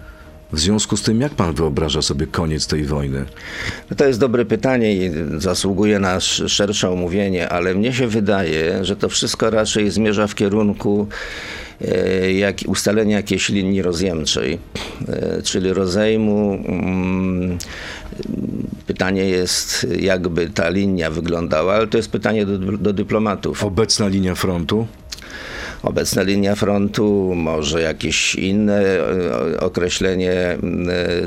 w 0.54 0.60
związku 0.60 0.98
z 0.98 1.02
tym, 1.02 1.22
jak 1.22 1.34
pan 1.34 1.54
wyobraża 1.54 2.02
sobie 2.02 2.28
koniec 2.28 2.68
tej 2.68 2.84
wojny? 2.86 3.26
To 3.98 4.06
jest 4.08 4.20
dobre 4.20 4.46
pytanie 4.46 4.94
i 4.96 5.12
zasługuje 5.38 6.00
na 6.00 6.16
sz- 6.16 6.52
szersze 6.52 6.90
omówienie, 6.90 7.50
ale 7.50 7.76
mnie 7.76 7.94
się 7.94 8.08
wydaje, 8.08 8.86
że 8.86 8.96
to 8.96 9.10
wszystko 9.10 9.50
raczej 9.50 9.92
zmierza 9.92 10.28
w 10.28 10.36
kierunku 10.36 11.08
e, 11.82 12.34
jak, 12.34 12.58
ustalenia 12.68 13.18
jakiejś 13.18 13.50
linii 13.50 13.82
rozjemczej, 13.82 14.60
e, 15.10 15.42
czyli 15.42 15.74
rozejmu. 15.74 16.54
mm, 16.68 17.58
Pytanie 18.88 19.26
jest, 19.26 19.88
jakby 20.00 20.50
ta 20.50 20.70
linia 20.70 21.12
wyglądała, 21.12 21.74
ale 21.74 21.88
to 21.88 21.98
jest 21.98 22.12
pytanie 22.12 22.46
do, 22.46 22.58
do 22.58 22.94
dyplomatów. 22.94 23.64
Obecna 23.64 24.08
linia 24.08 24.36
frontu? 24.36 24.88
Obecna 25.88 26.24
linia 26.24 26.56
frontu, 26.56 27.34
może 27.36 27.82
jakieś 27.82 28.36
inne 28.36 28.82
e, 28.84 29.60
określenie 29.60 30.34
e, 30.34 30.58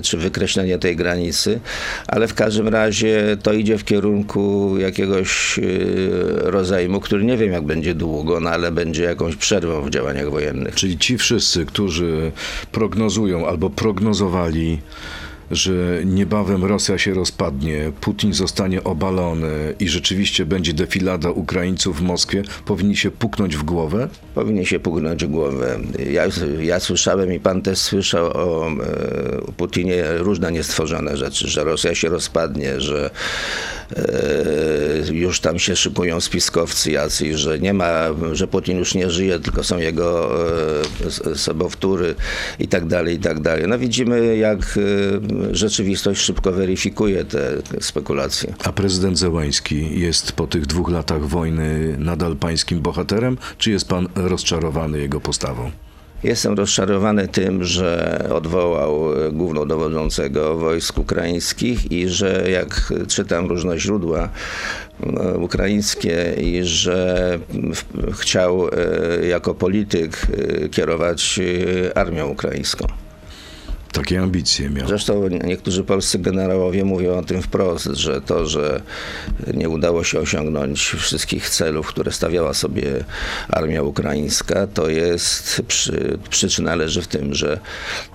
czy 0.03 0.19
wykreślenie 0.19 0.79
tej 0.79 0.97
granicy, 0.97 1.61
ale 2.07 2.29
w 2.29 2.35
każdym 2.35 2.69
razie 2.69 3.37
to 3.43 3.53
idzie 3.53 3.79
w 3.79 3.85
kierunku 3.85 4.75
jakiegoś 4.79 5.59
e, 5.59 5.63
rozejmu, 6.51 7.01
który 7.01 7.25
nie 7.25 7.37
wiem 7.37 7.53
jak 7.53 7.65
będzie 7.65 7.95
długo, 7.95 8.41
no 8.41 8.51
ale 8.51 8.73
będzie 8.73 9.03
jakąś 9.03 9.37
przerwą 9.37 9.83
w 9.83 9.91
działaniach 9.91 10.31
wojennych. 10.31 10.75
Czyli 10.75 10.99
ci 10.99 11.19
wszyscy, 11.19 11.67
którzy 11.67 12.33
prognozują 12.73 13.47
albo 13.47 13.71
prognozowali, 13.71 14.79
że 15.51 16.01
niebawem 16.05 16.65
Rosja 16.65 16.99
się 16.99 17.15
rozpadnie, 17.15 17.93
Putin 18.01 18.35
zostanie 18.35 18.85
obalony 18.85 19.75
i 19.81 19.89
rzeczywiście 19.89 20.47
będzie 20.47 20.73
defilada 20.73 21.31
Ukraińców 21.31 21.99
w 21.99 22.03
Moskwie, 22.03 22.43
powinni 22.65 22.97
się 22.97 23.11
puknąć 23.11 23.57
w 23.57 23.63
głowę? 23.63 24.09
Powinien 24.35 24.65
się 24.65 24.81
pugnąć 24.81 25.25
w 25.25 25.29
głowę. 25.29 25.79
Ja, 26.13 26.23
ja 26.61 26.81
słyszałem 26.81 27.33
i 27.33 27.41
pan 27.41 27.63
też 27.63 27.79
słyszał 27.79 28.27
o 28.27 28.71
e, 28.71 29.53
Putinie 29.57 30.05
różne 30.19 30.53
niestworzone 30.53 31.17
rzeczy, 31.17 31.49
że 31.49 31.65
Rosja 31.65 31.95
się 31.95 32.09
rozpadnie, 32.09 32.81
że 32.81 33.11
e, 33.97 35.13
już 35.13 35.41
tam 35.41 35.59
się 35.59 35.77
szykują 35.77 36.21
spiskowcy 36.21 36.91
jacyś, 36.91 37.35
że 37.37 37.59
nie 37.59 37.75
ma, 37.75 38.07
że 38.33 38.47
Putin 38.47 38.79
już 38.79 38.95
nie 38.95 39.11
żyje, 39.11 39.41
tylko 39.41 39.65
są 39.65 39.79
jego 39.79 40.31
e, 41.27 41.35
sobowtóry 41.35 42.15
i 42.59 42.69
tak 42.69 42.87
dalej, 42.87 43.17
i 43.17 43.19
tak 43.19 43.41
dalej. 43.41 43.65
No 43.69 43.79
widzimy, 43.79 44.37
jak 44.37 44.59
e, 44.61 45.40
rzeczywistość 45.53 46.21
szybko 46.21 46.53
weryfikuje 46.53 47.25
te 47.25 47.63
spekulacje. 47.81 48.55
A 48.65 48.73
prezydent 48.73 49.19
Zełański 49.19 50.01
jest 50.01 50.33
po 50.33 50.47
tych 50.47 50.67
dwóch 50.67 50.91
latach 50.91 51.27
wojny 51.27 51.97
nadal 51.99 52.37
pańskim 52.37 52.81
bohaterem, 52.81 53.39
czy 53.59 53.71
jest 53.71 53.89
pan 53.89 54.09
rozczarowany 54.15 54.99
jego 54.99 55.21
postawą? 55.21 55.71
Jestem 56.25 56.55
rozczarowany 56.55 57.29
tym, 57.29 57.65
że 57.65 58.19
odwołał 58.33 59.25
e, 59.27 59.33
głównodowodzącego 59.33 60.59
wojsk 60.59 60.99
ukraińskich 60.99 61.93
i 61.93 62.09
że 62.09 62.51
jak 62.51 62.93
czytam 63.09 63.47
różne 63.47 63.79
źródła 63.79 64.29
e, 65.03 65.39
ukraińskie 65.39 66.35
i 66.39 66.65
że 66.65 67.39
chciał 68.13 68.69
e, 68.69 69.27
jako 69.27 69.55
polityk 69.55 70.27
kierować 70.71 71.41
armią 71.95 72.29
ukraińską. 72.29 72.87
Takie 73.93 74.21
ambicje 74.23 74.71
miał. 74.71 74.89
Zresztą 74.89 75.29
niektórzy 75.29 75.85
polscy 75.85 76.19
generałowie 76.19 76.85
mówią 76.85 77.19
o 77.19 77.23
tym 77.23 77.43
wprost, 77.43 77.87
że 77.87 78.21
to, 78.21 78.47
że 78.47 78.83
nie 79.55 79.69
udało 79.69 80.05
się 80.05 80.21
osiągnąć 80.21 80.81
wszystkich 80.81 81.51
celów, 81.51 81.87
które 81.87 82.13
stawiała 82.13 82.55
sobie 82.55 83.05
armia 83.49 83.83
ukraińska, 83.83 84.67
to 84.67 84.89
jest 84.89 85.63
przy, 85.69 86.19
przyczyna 86.31 86.75
leży 86.75 87.03
w 87.03 87.09
tym, 87.09 87.35
że 87.35 87.61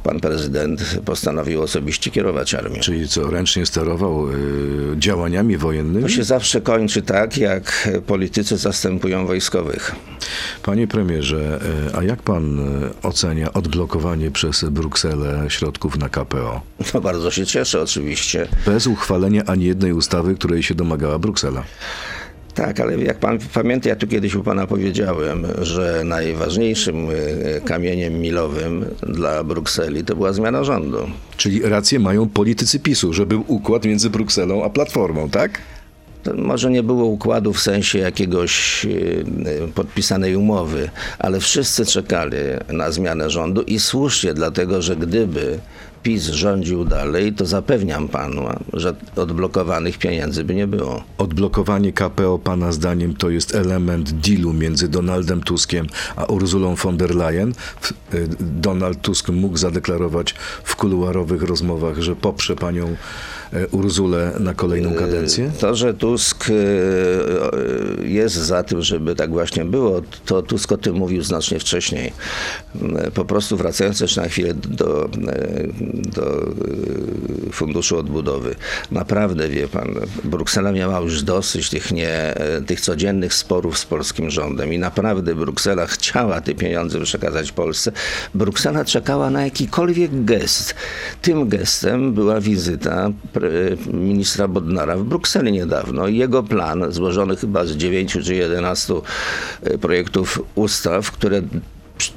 pan 0.03 0.19
prezydent 0.19 0.99
postanowił 1.05 1.61
osobiście 1.61 2.11
kierować 2.11 2.53
armią. 2.53 2.79
Czyli 2.79 3.07
co, 3.07 3.29
ręcznie 3.29 3.65
sterował 3.65 4.29
y, 4.29 4.33
działaniami 4.97 5.57
wojennymi? 5.57 6.03
To 6.03 6.09
się 6.09 6.23
zawsze 6.23 6.61
kończy 6.61 7.01
tak, 7.01 7.37
jak 7.37 7.89
politycy 8.07 8.57
zastępują 8.57 9.27
wojskowych. 9.27 9.95
Panie 10.63 10.87
premierze, 10.87 11.59
y, 11.89 11.97
a 11.97 12.03
jak 12.03 12.21
pan 12.21 12.59
y, 12.59 12.89
ocenia 13.03 13.53
odblokowanie 13.53 14.31
przez 14.31 14.63
Brukselę 14.63 15.45
środków 15.49 15.64
na 15.99 16.09
KPO? 16.09 16.61
No 16.93 17.01
bardzo 17.01 17.31
się 17.31 17.45
cieszę 17.45 17.81
oczywiście. 17.81 18.47
Bez 18.65 18.87
uchwalenia 18.87 19.43
ani 19.45 19.65
jednej 19.65 19.93
ustawy, 19.93 20.35
której 20.35 20.63
się 20.63 20.75
domagała 20.75 21.19
Bruksela. 21.19 21.63
Tak, 22.55 22.79
ale 22.79 22.97
jak 22.97 23.19
pan 23.19 23.39
pamięta, 23.53 23.89
ja 23.89 23.95
tu 23.95 24.07
kiedyś 24.07 24.35
u 24.35 24.43
pana 24.43 24.67
powiedziałem, 24.67 25.47
że 25.61 26.01
najważniejszym 26.05 27.09
y, 27.09 27.61
kamieniem 27.65 28.13
milowym 28.13 28.85
dla 29.01 29.43
Brukseli 29.43 30.03
to 30.03 30.15
była 30.15 30.33
zmiana 30.33 30.63
rządu. 30.63 30.97
Czyli 31.37 31.61
rację 31.61 31.99
mają 31.99 32.29
politycy 32.29 32.79
PiSu, 32.79 33.13
że 33.13 33.25
był 33.25 33.43
układ 33.47 33.85
między 33.85 34.09
Brukselą 34.09 34.63
a 34.63 34.69
Platformą, 34.69 35.29
tak? 35.29 35.61
Może 36.33 36.71
nie 36.71 36.83
było 36.83 37.05
układu 37.05 37.53
w 37.53 37.61
sensie 37.61 37.99
jakiegoś 37.99 38.85
y, 38.85 38.89
y, 38.89 39.71
podpisanej 39.75 40.35
umowy, 40.35 40.89
ale 41.19 41.39
wszyscy 41.39 41.85
czekali 41.85 42.37
na 42.69 42.91
zmianę 42.91 43.29
rządu 43.29 43.61
i 43.61 43.79
słusznie, 43.79 44.33
dlatego 44.33 44.81
że 44.81 44.95
gdyby 44.95 45.59
PiS 46.05 46.23
rządził 46.29 46.85
dalej, 46.85 47.33
to 47.33 47.45
zapewniam 47.45 48.07
panu, 48.07 48.41
że 48.73 48.95
odblokowanych 49.15 49.97
pieniędzy 49.97 50.43
by 50.43 50.55
nie 50.55 50.67
było. 50.67 51.03
Odblokowanie 51.17 51.93
KPO, 51.93 52.39
pana 52.39 52.71
zdaniem, 52.71 53.15
to 53.15 53.29
jest 53.29 53.55
element 53.55 54.11
dealu 54.11 54.53
między 54.53 54.87
Donaldem 54.87 55.41
Tuskiem 55.41 55.87
a 56.15 56.25
Urzulą 56.25 56.75
von 56.75 56.97
der 56.97 57.15
Leyen. 57.15 57.53
Y, 58.13 58.27
Donald 58.39 59.01
Tusk 59.01 59.29
mógł 59.29 59.57
zadeklarować 59.57 60.35
w 60.63 60.75
kuluarowych 60.75 61.43
rozmowach, 61.43 62.01
że 62.01 62.15
poprze 62.15 62.55
panią 62.55 62.95
Urzulę 63.71 64.31
na 64.39 64.53
kolejną 64.53 64.93
kadencję? 64.93 65.51
To, 65.59 65.75
że 65.75 65.93
Tusk 65.93 66.49
y, 66.49 66.53
jest 68.03 68.35
za 68.35 68.63
tym, 68.63 68.81
żeby 68.81 69.15
tak 69.15 69.29
właśnie 69.29 69.65
było, 69.65 70.01
to 70.25 70.41
Tusk 70.41 70.71
o 70.71 70.77
tym 70.77 70.95
mówił 70.95 71.23
znacznie 71.23 71.59
wcześniej. 71.59 72.13
Po 73.13 73.25
prostu 73.25 73.57
wracając 73.57 73.99
jeszcze 73.99 74.21
na 74.21 74.27
chwilę 74.27 74.53
do, 74.53 75.09
do 76.15 76.45
Funduszu 77.51 77.97
Odbudowy. 77.97 78.55
Naprawdę, 78.91 79.49
wie 79.49 79.67
pan, 79.67 79.95
Bruksela 80.23 80.71
miała 80.71 80.99
już 80.99 81.23
dosyć 81.23 81.69
tych, 81.69 81.91
nie, 81.91 82.35
tych 82.67 82.81
codziennych 82.81 83.33
sporów 83.33 83.77
z 83.77 83.85
polskim 83.85 84.29
rządem 84.29 84.73
i 84.73 84.79
naprawdę 84.79 85.35
Bruksela 85.35 85.85
chciała 85.85 86.41
te 86.41 86.55
pieniądze 86.55 86.99
przekazać 86.99 87.51
Polsce. 87.51 87.91
Bruksela 88.33 88.85
czekała 88.85 89.29
na 89.29 89.43
jakikolwiek 89.43 90.25
gest. 90.25 90.75
Tym 91.21 91.49
gestem 91.49 92.13
była 92.13 92.41
wizyta 92.41 93.11
ministra 93.93 94.47
Bodnara 94.47 94.97
w 94.97 95.03
Brukseli 95.03 95.51
niedawno. 95.51 96.07
i 96.07 96.17
Jego 96.17 96.43
plan, 96.43 96.85
złożony 96.89 97.35
chyba 97.35 97.65
z 97.65 97.71
9 97.71 98.17
czy 98.23 98.35
11 98.35 98.93
e, 99.63 99.77
projektów 99.77 100.41
ustaw, 100.55 101.11
które 101.11 101.41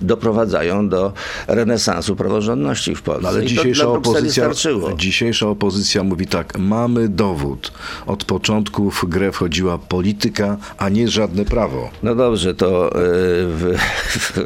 doprowadzają 0.00 0.88
do 0.88 1.12
renesansu 1.46 2.16
praworządności 2.16 2.94
w 2.94 3.02
Polsce. 3.02 3.28
Ale 3.28 3.46
dzisiejsza 3.46 3.88
opozycja, 3.88 4.50
dzisiejsza 4.96 5.48
opozycja 5.48 6.02
mówi 6.02 6.26
tak, 6.26 6.58
mamy 6.58 7.08
dowód. 7.08 7.72
Od 8.06 8.24
początku 8.24 8.90
w 8.90 9.04
grę 9.04 9.32
wchodziła 9.32 9.78
polityka, 9.78 10.56
a 10.78 10.88
nie 10.88 11.08
żadne 11.08 11.44
prawo. 11.44 11.90
No 12.02 12.14
dobrze, 12.14 12.54
to 12.54 12.88
y, 12.88 13.00
w, 13.46 13.76
w, 14.08 14.38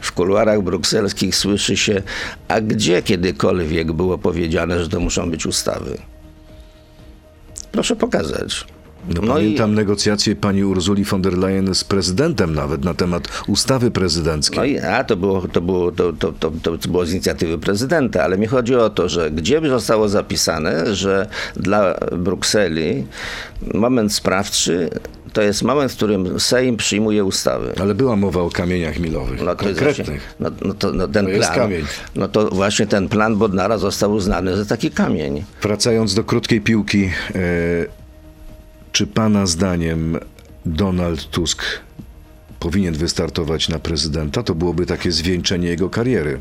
w 0.00 0.12
kuluarach 0.12 0.62
brukselskich 0.62 1.36
słyszy 1.36 1.76
się, 1.76 2.02
a 2.48 2.60
gdzie 2.60 3.02
kiedykolwiek 3.02 3.92
było 3.92 4.18
powiedziane, 4.18 4.82
że 4.82 4.88
to 4.88 5.00
muszą 5.00 5.30
być 5.30 5.46
ustawy? 5.46 5.98
Proszę 7.76 7.96
pokazać. 7.96 8.64
No, 9.14 9.34
pamiętam 9.34 9.74
negocjacje 9.74 10.36
pani 10.36 10.64
Urzuli 10.64 11.04
von 11.04 11.22
der 11.22 11.38
Leyen 11.38 11.74
z 11.74 11.84
prezydentem 11.84 12.54
nawet 12.54 12.84
na 12.84 12.94
temat 12.94 13.28
ustawy 13.46 13.90
prezydenckiej. 13.90 14.58
No 14.58 14.64
i 14.64 14.78
a, 14.78 15.04
to, 15.04 15.16
było, 15.16 15.48
to, 15.48 15.60
było, 15.60 15.92
to, 15.92 16.12
to, 16.12 16.32
to, 16.32 16.50
to 16.78 16.88
było 16.88 17.06
z 17.06 17.12
inicjatywy 17.12 17.58
prezydenta, 17.58 18.22
ale 18.22 18.38
mi 18.38 18.46
chodzi 18.46 18.74
o 18.74 18.90
to, 18.90 19.08
że 19.08 19.30
gdzie 19.30 19.60
zostało 19.68 20.08
zapisane, 20.08 20.94
że 20.94 21.28
dla 21.56 21.94
Brukseli 22.12 23.06
moment 23.74 24.12
sprawczy 24.12 24.90
to 25.36 25.42
jest 25.42 25.62
moment, 25.62 25.92
w 25.92 25.96
którym 25.96 26.40
Sejm 26.40 26.76
przyjmuje 26.76 27.24
ustawy. 27.24 27.72
Ale 27.80 27.94
była 27.94 28.16
mowa 28.16 28.40
o 28.40 28.50
kamieniach 28.50 28.98
milowych, 28.98 29.40
No 29.42 29.56
to 29.56 29.68
jest 29.68 29.80
konkretnych. 29.80 30.06
właśnie- 30.06 30.20
No, 30.40 30.50
no 30.68 30.74
to, 30.74 30.92
no 30.92 31.08
ten 31.08 31.24
To 31.24 31.30
jest 31.30 31.48
plan, 31.48 31.58
kamień. 31.60 31.84
No 32.14 32.28
to 32.28 32.48
właśnie 32.50 32.86
ten 32.86 33.08
plan 33.08 33.36
Bodnara 33.36 33.78
został 33.78 34.12
uznany 34.12 34.56
za 34.56 34.64
taki 34.64 34.90
kamień. 34.90 35.44
Wracając 35.62 36.14
do 36.14 36.24
krótkiej 36.24 36.60
piłki, 36.60 37.04
e, 37.04 37.10
czy 38.92 39.06
pana 39.06 39.46
zdaniem 39.46 40.18
Donald 40.66 41.30
Tusk 41.30 41.62
powinien 42.60 42.94
wystartować 42.94 43.68
na 43.68 43.78
prezydenta? 43.78 44.42
To 44.42 44.54
byłoby 44.54 44.86
takie 44.86 45.12
zwieńczenie 45.12 45.68
jego 45.68 45.90
kariery. 45.90 46.40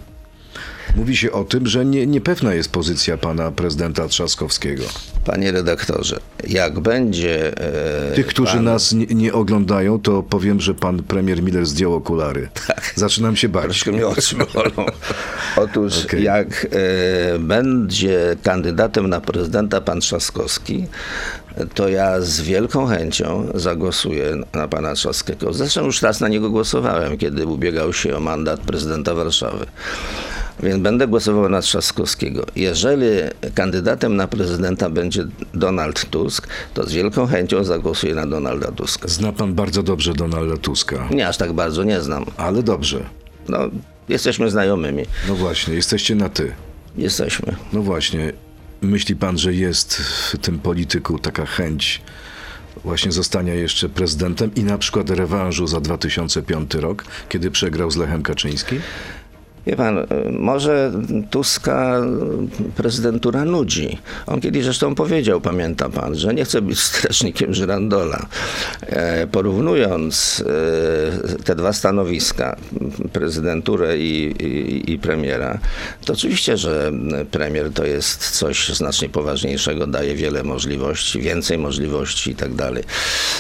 Mówi 0.96 1.18
się 1.18 1.32
o 1.32 1.44
tym, 1.44 1.68
że 1.68 1.86
nie, 1.86 2.08
niepewna 2.08 2.54
jest 2.54 2.72
pozycja 2.72 3.18
pana 3.18 3.52
prezydenta 3.52 4.08
Trzaskowskiego. 4.08 4.84
Panie 5.26 5.52
redaktorze, 5.52 6.20
jak 6.48 6.80
będzie. 6.80 7.58
E, 8.12 8.16
Tych, 8.16 8.28
którzy 8.28 8.54
pan- 8.56 8.64
nas 8.64 8.92
nie, 8.94 9.06
nie 9.06 9.34
oglądają, 9.34 10.00
to 10.02 10.24
powiem, 10.24 10.62
że 10.62 10.74
pan 10.74 11.04
premier 11.04 11.44
Miller 11.44 11.66
zdjął 11.66 11.94
okulary. 11.94 12.50
Zaczynam 12.96 13.36
się 13.36 13.50
bać. 13.50 13.64
Troszkę 13.64 13.92
mnie 13.92 14.08
oczy 14.08 14.36
bolą. 14.54 14.90
Otóż 15.56 16.06
Okej. 16.06 16.24
jak 16.24 16.68
e, 17.36 17.40
będzie 17.40 18.36
kandydatem 18.44 19.10
na 19.10 19.22
prezydenta 19.22 19.82
pan 19.82 20.00
Trzaskowski, 20.02 20.86
to 21.74 21.90
ja 21.90 22.22
z 22.22 22.42
wielką 22.42 22.88
chęcią 22.88 23.48
zagłosuję 23.56 24.38
na 24.54 24.68
pana 24.68 24.94
Trzaskiego. 24.94 25.54
Zresztą 25.54 25.86
już 25.86 26.02
raz 26.02 26.20
na 26.20 26.28
niego 26.28 26.50
głosowałem, 26.50 27.18
kiedy 27.18 27.46
ubiegał 27.46 27.94
się 27.94 28.18
o 28.18 28.20
mandat 28.20 28.60
prezydenta 28.60 29.14
Warszawy. 29.14 29.66
Więc 30.64 30.84
będę 30.84 31.08
głosował 31.08 31.50
na 31.50 31.62
Trzaskowskiego. 31.62 32.46
Jeżeli 32.56 33.06
kandydatem 33.56 34.16
na 34.16 34.28
prezydenta 34.28 34.90
będzie 34.90 35.26
Donald 35.54 36.10
Tusk, 36.10 36.48
to 36.74 36.84
z 36.84 36.94
wielką 36.94 37.28
chęcią 37.28 37.64
zagłosuję 37.64 38.16
na 38.16 38.28
Donalda 38.28 38.72
Tuska. 38.72 39.08
Zna 39.08 39.32
pan 39.32 39.54
bardzo 39.54 39.84
dobrze 39.84 40.14
Donalda 40.14 40.58
Tuska, 40.58 41.08
Nie 41.12 41.28
aż 41.28 41.38
tak 41.38 41.54
bardzo, 41.54 41.84
nie 41.84 42.02
znam. 42.02 42.26
ale 42.38 42.64
dobrze. 42.64 43.04
No, 43.50 43.60
jesteśmy 44.10 44.50
znajomymi. 44.52 45.04
No 45.28 45.36
właśnie, 45.36 45.74
jesteście 45.74 46.16
na 46.16 46.30
ty. 46.30 46.52
Jesteśmy. 46.98 47.56
No 47.74 47.82
właśnie, 47.82 48.34
myśli 48.82 49.16
pan, 49.16 49.38
że 49.38 49.54
jest 49.54 49.96
w 49.96 50.38
tym 50.38 50.60
polityku 50.60 51.20
taka 51.20 51.46
chęć 51.46 52.02
właśnie 52.84 53.12
zostania 53.12 53.54
jeszcze 53.54 53.90
prezydentem 53.90 54.52
i 54.56 54.64
na 54.64 54.78
przykład 54.78 55.10
rewanżu 55.10 55.68
za 55.68 55.82
2005 55.82 56.74
rok, 56.74 57.06
kiedy 57.30 57.52
przegrał 57.52 57.92
z 57.92 57.96
Lechem 57.96 58.24
Kaczyńskim? 58.24 58.82
Wie 59.68 59.76
pan, 59.76 60.08
może 60.32 60.92
Tuska 61.30 62.02
prezydentura 62.76 63.46
nudzi. 63.46 63.98
On 64.28 64.42
kiedyś 64.42 64.64
zresztą 64.64 64.96
powiedział, 64.96 65.42
pamięta 65.42 65.90
pan, 65.90 66.16
że 66.16 66.34
nie 66.34 66.46
chce 66.46 66.62
być 66.62 66.80
strasznikiem 66.80 67.54
Żyrandola. 67.54 68.26
E, 68.82 69.28
Porównując 69.28 70.44
e, 71.38 71.44
te 71.44 71.56
dwa 71.56 71.74
stanowiska, 71.74 72.56
prezydenturę 73.14 73.98
i, 73.98 74.44
i, 74.44 74.92
i 74.92 75.00
premiera, 75.00 75.60
to 76.06 76.14
oczywiście, 76.14 76.58
że 76.58 76.92
premier 77.32 77.72
to 77.74 77.86
jest 77.86 78.30
coś 78.32 78.70
znacznie 78.70 79.10
poważniejszego, 79.10 79.88
daje 79.88 80.16
wiele 80.16 80.44
możliwości, 80.44 81.22
więcej 81.22 81.58
możliwości 81.58 82.32
i 82.32 82.36
tak 82.36 82.54
dalej. 82.54 82.84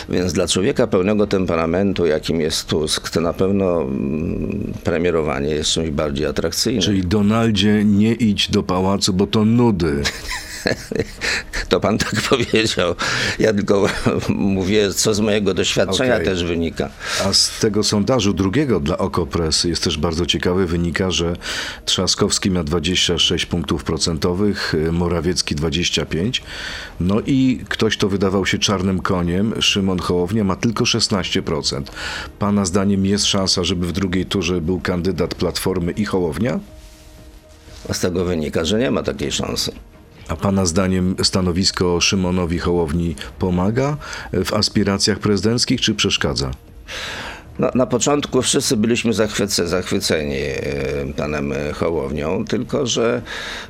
Więc 0.09 0.33
dla 0.33 0.47
człowieka 0.47 0.87
pełnego 0.87 1.27
temperamentu, 1.27 2.05
jakim 2.05 2.41
jest 2.41 2.67
Tusk, 2.67 3.09
to 3.09 3.21
na 3.21 3.33
pewno 3.33 3.81
mm, 3.81 4.73
premierowanie 4.83 5.49
jest 5.49 5.69
czymś 5.69 5.89
bardziej 5.89 6.14
atrakcyjnym. 6.23 6.81
Czyli 6.81 7.01
Donaldzie, 7.01 7.85
nie 7.85 8.13
idź 8.13 8.51
do 8.51 8.63
pałacu, 8.63 9.13
bo 9.13 9.27
to 9.27 9.45
nudy. 9.45 10.03
To 11.69 11.79
pan 11.79 11.97
tak 11.97 12.21
powiedział. 12.29 12.95
Ja 13.39 13.53
tylko 13.53 13.85
mówię, 14.29 14.93
co 14.93 15.13
z 15.13 15.19
mojego 15.19 15.53
doświadczenia 15.53 16.13
Okej. 16.13 16.25
też 16.25 16.43
wynika. 16.43 16.89
A 17.25 17.33
z 17.33 17.59
tego 17.59 17.83
sondażu 17.83 18.33
drugiego 18.33 18.79
dla 18.79 18.97
Okopres 18.97 19.63
jest 19.63 19.83
też 19.83 19.97
bardzo 19.97 20.25
ciekawy, 20.25 20.65
wynika, 20.65 21.11
że 21.11 21.35
Trzaskowski 21.85 22.51
ma 22.51 22.63
26 22.63 23.45
punktów 23.45 23.83
procentowych, 23.83 24.73
Morawiecki 24.91 25.55
25. 25.55 26.43
No 26.99 27.21
i 27.25 27.59
ktoś, 27.69 27.97
kto 27.97 28.09
wydawał 28.09 28.45
się 28.45 28.57
czarnym 28.57 28.99
koniem, 28.99 29.61
Szymon 29.61 29.99
Hołownia 29.99 30.43
ma 30.43 30.55
tylko 30.55 30.83
16%. 30.83 31.83
Pana 32.39 32.65
zdaniem 32.65 33.05
jest 33.05 33.25
szansa, 33.25 33.63
żeby 33.63 33.87
w 33.87 33.91
drugiej 33.91 34.25
turze 34.25 34.61
był 34.61 34.79
kandydat 34.79 35.35
Platformy 35.35 35.91
i 35.91 36.05
Hołownia? 36.05 36.59
A 37.89 37.93
z 37.93 37.99
tego 37.99 38.25
wynika, 38.25 38.65
że 38.65 38.79
nie 38.79 38.91
ma 38.91 39.03
takiej 39.03 39.31
szansy. 39.31 39.71
A 40.27 40.35
pana 40.35 40.65
zdaniem 40.65 41.15
stanowisko 41.23 42.01
Szymonowi 42.01 42.59
Hołowni 42.59 43.15
pomaga 43.39 43.97
w 44.45 44.53
aspiracjach 44.53 45.19
prezydenckich, 45.19 45.81
czy 45.81 45.95
przeszkadza? 45.95 46.51
No, 47.59 47.69
na 47.75 47.85
początku 47.85 48.41
wszyscy 48.41 48.77
byliśmy 48.77 49.13
zachwyce, 49.13 49.67
zachwyceni 49.67 50.35
e, 50.35 51.13
panem 51.17 51.53
Hołownią, 51.73 52.45
tylko 52.45 52.87
że 52.87 53.21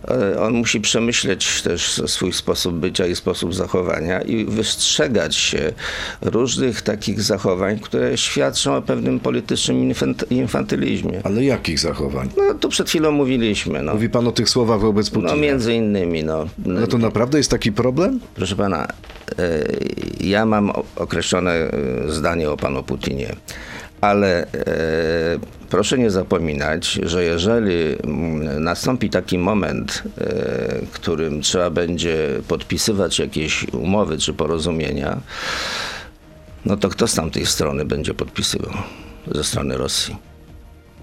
e, 0.07 0.41
on 0.41 0.53
musi 0.53 0.81
przemyśleć 0.81 1.61
też 1.61 2.01
swój 2.07 2.33
sposób 2.33 2.75
bycia 2.75 3.07
i 3.07 3.15
sposób 3.15 3.55
zachowania 3.55 4.21
i 4.21 4.45
wystrzegać 4.45 5.35
się 5.35 5.73
różnych 6.21 6.81
takich 6.81 7.21
zachowań, 7.21 7.79
które 7.79 8.17
świadczą 8.17 8.75
o 8.75 8.81
pewnym 8.81 9.19
politycznym 9.19 9.77
infant- 9.93 10.31
infantylizmie. 10.31 11.21
Ale 11.23 11.43
jakich 11.43 11.79
zachowań? 11.79 12.29
No, 12.37 12.53
tu 12.53 12.69
przed 12.69 12.89
chwilą 12.89 13.11
mówiliśmy. 13.11 13.83
No, 13.83 13.93
Mówi 13.93 14.09
pan 14.09 14.27
o 14.27 14.31
tych 14.31 14.49
słowach 14.49 14.79
wobec 14.79 15.09
Putina. 15.09 15.31
no 15.33 15.37
między 15.41 15.73
innymi. 15.73 16.23
No, 16.23 16.45
No 16.65 16.87
to 16.87 16.97
naprawdę 16.97 17.37
jest 17.37 17.51
taki 17.51 17.71
problem? 17.71 18.19
Proszę 18.35 18.55
pana, 18.55 18.87
e, 19.39 19.63
ja 20.19 20.45
mam 20.45 20.71
określone 20.95 21.71
zdanie 22.07 22.49
o 22.51 22.57
panu 22.57 22.83
Putinie, 22.83 23.35
ale 24.05 24.47
e, 24.47 24.47
proszę 25.69 25.97
nie 25.97 26.11
zapominać, 26.11 26.99
że 27.03 27.23
jeżeli 27.23 27.95
mm, 28.03 28.63
nastąpi 28.63 29.09
taki 29.09 29.37
moment, 29.37 30.03
e, 30.17 30.81
w 30.85 30.91
którym 30.91 31.41
trzeba 31.41 31.69
będzie 31.69 32.17
podpisywać 32.47 33.19
jakieś 33.19 33.73
umowy 33.73 34.17
czy 34.17 34.33
porozumienia, 34.33 35.21
no 36.65 36.77
to 36.77 36.89
kto 36.89 37.07
z 37.07 37.15
tamtej 37.15 37.45
strony 37.45 37.85
będzie 37.85 38.13
podpisywał? 38.13 38.73
Ze 39.31 39.43
strony 39.43 39.77
Rosji. 39.77 40.15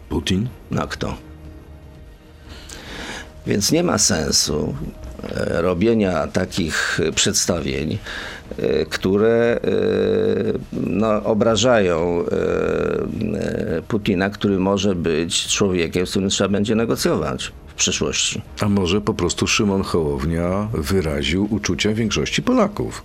Putin? 0.08 0.48
No 0.70 0.86
kto? 0.88 1.16
Więc 3.46 3.72
nie 3.72 3.82
ma 3.82 3.98
sensu 3.98 4.74
e, 4.96 5.01
robienia 5.48 6.26
takich 6.26 7.00
e, 7.00 7.12
przedstawień, 7.12 7.98
e, 8.58 8.86
które 8.86 9.60
e, 9.64 9.68
no, 10.72 11.24
obrażają 11.24 12.24
e, 12.24 13.76
e, 13.76 13.82
Putina, 13.82 14.30
który 14.30 14.58
może 14.58 14.94
być 14.94 15.46
człowiekiem, 15.46 16.06
z 16.06 16.10
którym 16.10 16.28
trzeba 16.28 16.48
będzie 16.48 16.74
negocjować 16.74 17.52
w 17.66 17.74
przyszłości. 17.74 18.42
A 18.60 18.68
może 18.68 19.00
po 19.00 19.14
prostu 19.14 19.46
Szymon 19.46 19.82
Hołownia 19.82 20.68
wyraził 20.74 21.48
uczucia 21.50 21.92
większości 21.92 22.42
Polaków? 22.42 23.02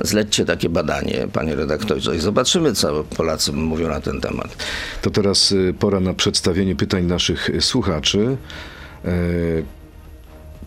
Zlećcie 0.00 0.44
takie 0.44 0.68
badanie, 0.68 1.26
panie 1.32 1.54
redaktorze, 1.54 2.16
i 2.16 2.18
zobaczymy, 2.18 2.72
co 2.72 3.04
Polacy 3.04 3.52
mówią 3.52 3.88
na 3.88 4.00
ten 4.00 4.20
temat. 4.20 4.56
To 5.02 5.10
teraz 5.10 5.54
pora 5.78 6.00
na 6.00 6.14
przedstawienie 6.14 6.76
pytań 6.76 7.04
naszych 7.04 7.50
słuchaczy. 7.60 8.36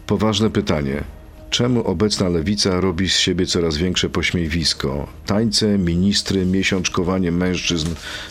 Poważne 0.08 0.50
pytanie. 0.50 1.04
Czemu 1.50 1.84
obecna 1.84 2.30
lewica 2.30 2.82
robi 2.82 3.10
z 3.10 3.18
siebie 3.18 3.46
coraz 3.46 3.78
większe 3.78 4.10
pośmiewisko? 4.10 5.08
Tańce, 5.26 5.78
ministry, 5.78 6.46
miesiączkowanie 6.46 7.32
mężczyzn 7.32 7.88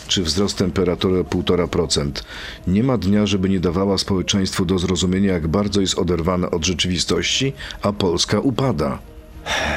czy 0.07 0.23
wzrost 0.23 0.57
temperatury 0.57 1.19
o 1.19 1.23
1,5%. 1.23 2.11
Nie 2.67 2.83
ma 2.83 2.97
dnia, 2.97 3.25
żeby 3.25 3.49
nie 3.49 3.59
dawała 3.59 3.97
społeczeństwu 3.97 4.65
do 4.65 4.79
zrozumienia, 4.79 5.33
jak 5.33 5.47
bardzo 5.47 5.81
jest 5.81 5.99
oderwana 5.99 6.51
od 6.51 6.65
rzeczywistości, 6.65 7.53
a 7.81 7.93
Polska 7.93 8.39
upada. 8.39 8.99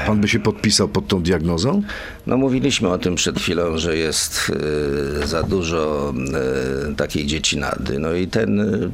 Pan 0.07 0.21
by 0.21 0.29
się 0.29 0.41
podpisał 0.41 0.89
pod 0.89 1.09
tą 1.09 1.23
diagnozą? 1.23 1.83
No 2.27 2.37
mówiliśmy 2.37 2.89
o 2.89 2.99
tym 2.99 3.15
przed 3.15 3.39
chwilą, 3.39 3.79
że 3.79 3.97
jest 3.97 4.53
e, 5.23 5.27
za 5.27 5.43
dużo 5.43 6.15
e, 6.91 6.95
takiej 6.95 7.27
dziecinady. 7.27 7.99
No 7.99 8.13
i 8.13 8.27
ten, 8.27 8.61
e, 8.61 8.91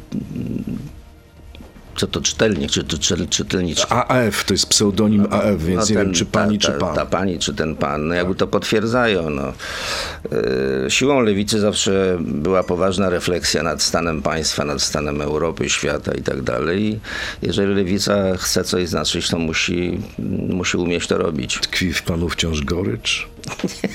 co 1.96 2.06
to 2.06 2.20
czytelnik, 2.20 2.70
czy 2.70 2.84
to 2.84 2.98
czytel, 2.98 3.28
czytelniczka? 3.28 4.08
AF 4.08 4.44
to 4.44 4.54
jest 4.54 4.66
pseudonim 4.66 5.26
AF, 5.30 5.62
więc 5.64 5.80
No 5.80 5.86
nie 5.88 5.94
ten- 5.96 6.04
wiem, 6.06 6.14
czy 6.14 6.26
pani, 6.26 6.58
ta, 6.58 6.72
czy 6.72 6.78
pan. 6.78 6.94
Ta 6.94 7.06
pani, 7.06 7.38
czy 7.38 7.54
ten 7.54 7.76
pan, 7.76 8.08
no 8.08 8.14
jakby 8.14 8.34
to 8.34 8.46
potwierdzają. 8.46 9.30
No. 9.30 9.42
E, 10.86 10.90
Siłą 10.90 11.20
lewicy 11.20 11.60
zawsze 11.60 12.18
była 12.20 12.62
poważna 12.62 13.10
refleksja 13.10 13.62
nad 13.62 13.82
stanem 13.82 14.22
państwa, 14.22 14.64
nad 14.64 14.82
stanem 14.82 15.20
Europy, 15.20 15.68
świata 15.70 16.14
i 16.14 16.22
tak 16.22 16.42
dalej. 16.42 17.00
Jeżeli 17.42 17.74
lewica 17.74 18.36
chce 18.36 18.64
coś 18.64 18.88
znaczyć, 18.88 19.28
to 19.28 19.38
musi, 19.38 20.00
musi 20.48 20.76
umieć 20.76 21.06
to 21.06 21.18
robić. 21.18 21.58
Tkwi 21.60 21.92
w 21.92 22.02
panu 22.02 22.28
wciąż 22.28 22.60
gorycz? 22.60 23.28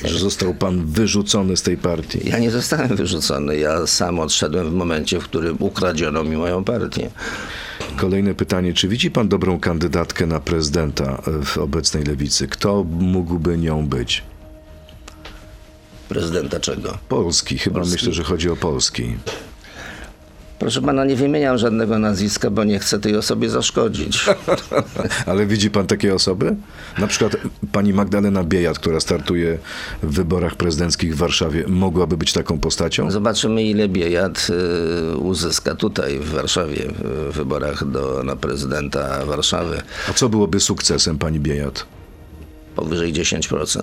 Że 0.05 0.19
został 0.19 0.53
pan 0.53 0.85
wyrzucony 0.85 1.57
z 1.57 1.62
tej 1.62 1.77
partii? 1.77 2.29
Ja 2.29 2.39
nie 2.39 2.51
zostałem 2.51 2.95
wyrzucony. 2.95 3.57
Ja 3.57 3.88
sam 3.88 4.19
odszedłem 4.19 4.69
w 4.69 4.73
momencie, 4.73 5.19
w 5.19 5.23
którym 5.23 5.55
ukradziono 5.59 6.23
mi 6.23 6.38
moją 6.38 6.63
partię. 6.63 7.09
Kolejne 7.99 8.35
pytanie. 8.35 8.73
Czy 8.73 8.88
widzi 8.88 9.12
pan 9.12 9.29
dobrą 9.29 9.59
kandydatkę 9.59 10.25
na 10.25 10.39
prezydenta 10.39 11.21
w 11.45 11.57
obecnej 11.57 12.03
lewicy? 12.03 12.47
Kto 12.47 12.83
mógłby 12.89 13.57
nią 13.57 13.88
być? 13.88 14.23
Prezydenta 16.09 16.59
czego? 16.59 16.97
Polski. 17.09 17.57
Chyba 17.57 17.79
Polski. 17.79 17.93
myślę, 17.93 18.13
że 18.13 18.23
chodzi 18.23 18.49
o 18.49 18.55
Polski. 18.55 19.15
Proszę 20.60 20.82
pana, 20.82 21.06
nie 21.06 21.15
wymieniam 21.15 21.58
żadnego 21.58 22.00
nazwiska, 22.00 22.50
bo 22.50 22.63
nie 22.63 22.80
chcę 22.80 23.00
tej 23.00 23.15
osobie 23.15 23.50
zaszkodzić. 23.50 24.26
Ale 25.26 25.45
widzi 25.45 25.72
pan 25.72 25.88
takie 25.88 26.15
osoby? 26.15 26.56
Na 26.98 27.08
przykład 27.08 27.38
pani 27.72 27.93
Magdalena 27.93 28.43
Biejat, 28.43 28.80
która 28.80 29.00
startuje 29.00 29.58
w 30.04 30.13
wyborach 30.13 30.56
prezydenckich 30.56 31.15
w 31.15 31.17
Warszawie, 31.17 31.63
mogłaby 31.67 32.17
być 32.17 32.34
taką 32.34 32.60
postacią? 32.60 33.12
Zobaczymy, 33.12 33.63
ile 33.63 33.88
Biejat 33.88 34.48
y, 35.13 35.17
uzyska 35.17 35.76
tutaj 35.76 36.19
w 36.19 36.30
Warszawie 36.30 36.93
w 37.00 37.36
wyborach 37.36 37.91
do, 37.91 38.24
na 38.24 38.36
prezydenta 38.36 39.26
Warszawy. 39.26 39.82
A 40.10 40.13
co 40.13 40.30
byłoby 40.30 40.60
sukcesem 40.60 41.17
pani 41.17 41.39
Biejat? 41.39 41.86
Powyżej 42.76 43.13
10%. 43.13 43.82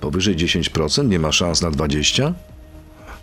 Powyżej 0.00 0.36
10%? 0.36 1.08
Nie 1.08 1.18
ma 1.18 1.32
szans 1.32 1.62
na 1.62 1.70
20%? 1.70 2.32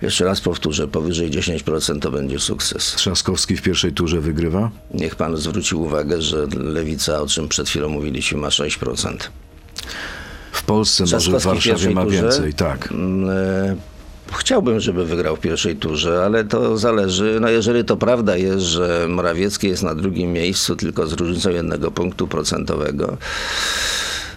Jeszcze 0.04 0.26
raz 0.26 0.42
powtórzę, 0.42 0.88
powyżej 0.88 1.32
10% 1.32 2.00
to 2.00 2.12
będzie 2.12 2.39
sukces. 2.39 2.94
Trzaskowski 2.96 3.58
w 3.58 3.62
pierwszej 3.62 3.94
turze 3.94 4.22
wygrywa? 4.22 4.72
Niech 4.94 5.16
pan 5.16 5.38
zwróci 5.38 5.76
uwagę, 5.76 6.22
że 6.22 6.48
lewica, 6.58 7.22
o 7.22 7.28
czym 7.28 7.50
przed 7.50 7.70
chwilą 7.70 7.89
mówiliśmy, 7.89 8.38
ma 8.38 8.48
6%. 8.48 9.18
W 10.52 10.63
Polsce 10.63 11.04
może 11.12 11.39
w 11.39 11.44
Warszawie 11.44 11.89
ma 11.89 12.04
turze? 12.04 12.22
więcej, 12.22 12.54
tak. 12.54 12.92
Mm, 12.92 13.30
e, 13.30 13.76
Chciałbym, 14.38 14.80
żeby 14.80 15.06
wygrał 15.06 15.36
w 15.36 15.39
pierwszej 15.39 15.76
turze, 15.76 16.24
ale 16.26 16.44
to 16.44 16.78
zależy. 16.78 17.38
No 17.42 17.50
jeżeli 17.50 17.86
to 17.86 17.98
prawda 17.98 18.38
jest, 18.38 18.66
że 18.66 19.06
Morawiecki 19.10 19.68
jest 19.68 19.84
na 19.84 19.96
drugim 19.96 20.34
miejscu, 20.34 20.76
tylko 20.76 21.08
z 21.08 21.13
różnicą 21.13 21.50
jednego 21.50 21.92
punktu 21.92 22.28
procentowego, 22.28 23.18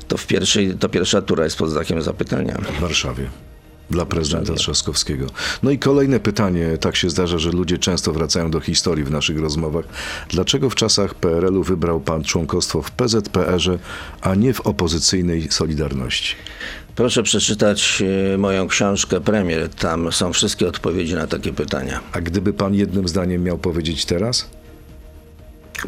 to, 0.09 0.17
w 0.17 0.27
pierwszej, 0.27 0.75
to 0.75 0.89
pierwsza 0.89 1.23
tura 1.23 1.45
jest 1.45 1.57
pod 1.57 1.71
znakiem 1.71 2.03
zapytania. 2.03 2.59
W 2.79 2.81
Warszawie. 2.81 3.29
Dla 3.91 4.07
prezydenta 4.07 4.55
Trzaskowskiego. 4.55 5.27
No 5.63 5.71
i 5.71 5.79
kolejne 5.79 6.21
pytanie. 6.21 6.79
Tak 6.79 6.97
się 6.97 7.11
zdarza, 7.11 7.39
że 7.39 7.51
ludzie 7.51 7.79
często 7.79 8.13
wracają 8.13 8.51
do 8.51 8.61
historii 8.61 9.05
w 9.05 9.11
naszych 9.11 9.41
rozmowach. 9.41 9.85
Dlaczego 10.29 10.71
w 10.71 10.75
czasach 10.75 11.15
PRL-u 11.15 11.63
wybrał 11.63 12.01
pan 12.01 12.25
członkostwo 12.25 12.83
w 12.83 12.91
PZPR-ze, 12.91 13.79
a 14.21 14.35
nie 14.35 14.55
w 14.55 14.61
opozycyjnej 14.61 15.49
Solidarności? 15.51 16.35
Proszę 16.97 17.23
przeczytać 17.23 18.03
e, 18.35 18.39
moją 18.39 18.69
książkę 18.69 19.21
Premier. 19.21 19.69
Tam 19.69 20.13
są 20.13 20.33
wszystkie 20.33 20.69
odpowiedzi 20.69 21.15
na 21.15 21.27
takie 21.27 21.53
pytania. 21.53 22.01
A 22.13 22.21
gdyby 22.21 22.53
pan 22.53 22.75
jednym 22.75 23.09
zdaniem 23.09 23.43
miał 23.43 23.59
powiedzieć 23.59 24.05
teraz? 24.05 24.51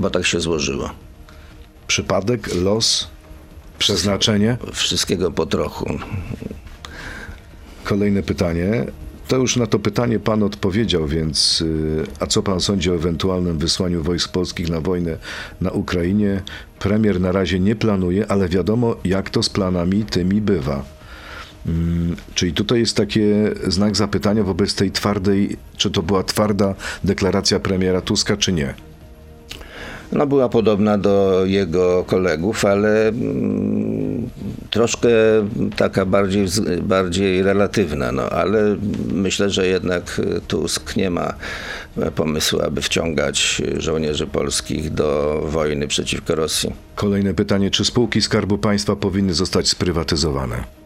Bo 0.00 0.10
tak 0.10 0.26
się 0.26 0.40
złożyło. 0.40 0.90
Przypadek, 1.86 2.54
los, 2.54 3.08
przeznaczenie? 3.78 4.56
Wszystkiego 4.72 5.30
po 5.30 5.46
trochu. 5.46 5.98
Kolejne 7.88 8.22
pytanie. 8.22 8.84
To 9.28 9.36
już 9.36 9.56
na 9.56 9.66
to 9.66 9.78
pytanie 9.78 10.18
pan 10.18 10.42
odpowiedział, 10.42 11.06
więc 11.06 11.60
y, 11.60 12.04
a 12.20 12.26
co 12.26 12.42
pan 12.42 12.60
sądzi 12.60 12.90
o 12.90 12.94
ewentualnym 12.94 13.58
wysłaniu 13.58 14.02
wojsk 14.02 14.32
polskich 14.32 14.68
na 14.68 14.80
wojnę 14.80 15.16
na 15.60 15.70
Ukrainie? 15.70 16.42
Premier 16.78 17.20
na 17.20 17.32
razie 17.32 17.60
nie 17.60 17.76
planuje, 17.76 18.26
ale 18.30 18.48
wiadomo, 18.48 18.96
jak 19.04 19.30
to 19.30 19.42
z 19.42 19.48
planami 19.48 20.04
tymi 20.04 20.40
bywa. 20.40 20.84
Mm, 21.66 22.16
Czyli 22.34 22.52
tutaj 22.52 22.80
jest 22.80 22.96
takie 22.96 23.54
znak 23.66 23.96
zapytania 23.96 24.42
wobec 24.44 24.74
tej 24.74 24.90
twardej, 24.90 25.56
czy 25.76 25.90
to 25.90 26.02
była 26.02 26.22
twarda 26.22 26.74
deklaracja 27.04 27.60
premiera 27.60 28.00
Tuska, 28.00 28.36
czy 28.36 28.52
nie? 28.52 28.74
No 30.12 30.26
była 30.26 30.48
podobna 30.48 30.98
do 30.98 31.42
jego 31.46 32.04
kolegów, 32.04 32.64
ale 32.64 33.08
mm, 33.08 34.28
troszkę 34.70 35.08
taka 35.76 36.06
bardziej, 36.06 36.46
bardziej 36.82 37.42
relatywna. 37.42 38.12
No, 38.12 38.22
ale 38.30 38.76
myślę, 39.12 39.50
że 39.50 39.66
jednak 39.66 40.20
Tusk 40.48 40.96
nie 40.96 41.10
ma 41.10 41.34
pomysłu, 42.14 42.60
aby 42.62 42.82
wciągać 42.82 43.62
żołnierzy 43.76 44.26
polskich 44.26 44.90
do 44.90 45.40
wojny 45.46 45.88
przeciwko 45.88 46.34
Rosji. 46.34 46.72
Kolejne 46.94 47.34
pytanie, 47.34 47.70
czy 47.70 47.84
spółki 47.84 48.22
Skarbu 48.22 48.58
Państwa 48.58 48.96
powinny 48.96 49.34
zostać 49.34 49.68
sprywatyzowane? 49.68 50.77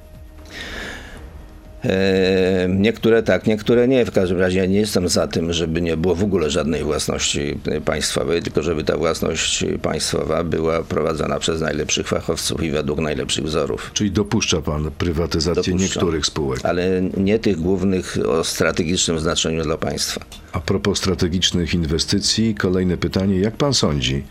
E, 1.85 2.68
Niektóre 2.68 3.23
tak, 3.23 3.47
niektóre 3.47 3.88
nie. 3.88 4.05
W 4.05 4.11
każdym 4.11 4.38
razie 4.38 4.59
ja 4.59 4.66
nie 4.66 4.79
jestem 4.81 5.09
za 5.09 5.29
tym, 5.29 5.53
żeby 5.53 5.83
nie 5.83 5.97
było 5.97 6.14
w 6.14 6.25
ogóle 6.25 6.51
żadnej 6.51 6.83
własności 6.85 7.59
państwowej, 7.85 8.42
tylko 8.42 8.62
żeby 8.62 8.85
ta 8.85 8.97
własność 8.97 9.64
państwowa 9.83 10.45
była 10.45 10.83
prowadzona 10.83 11.38
przez 11.38 11.61
najlepszych 11.61 12.09
fachowców 12.09 12.62
i 12.62 12.71
według 12.71 13.01
najlepszych 13.01 13.45
wzorów. 13.45 13.90
Czyli 13.95 14.11
dopuszcza 14.11 14.61
pan 14.61 14.90
prywatyzację 14.99 15.55
Dopuszczam. 15.73 15.79
niektórych 15.83 16.27
spółek? 16.27 16.61
Ale 16.64 17.03
nie 17.16 17.38
tych 17.38 17.57
głównych 17.61 18.16
o 18.29 18.45
strategicznym 18.45 19.18
znaczeniu 19.18 19.62
dla 19.62 19.77
państwa. 19.79 20.21
A 20.53 20.61
propos 20.61 20.99
strategicznych 20.99 21.75
inwestycji, 21.75 22.55
kolejne 22.55 22.97
pytanie. 22.97 23.38
Jak 23.40 23.57
pan 23.57 23.75
sądzi, 23.75 24.23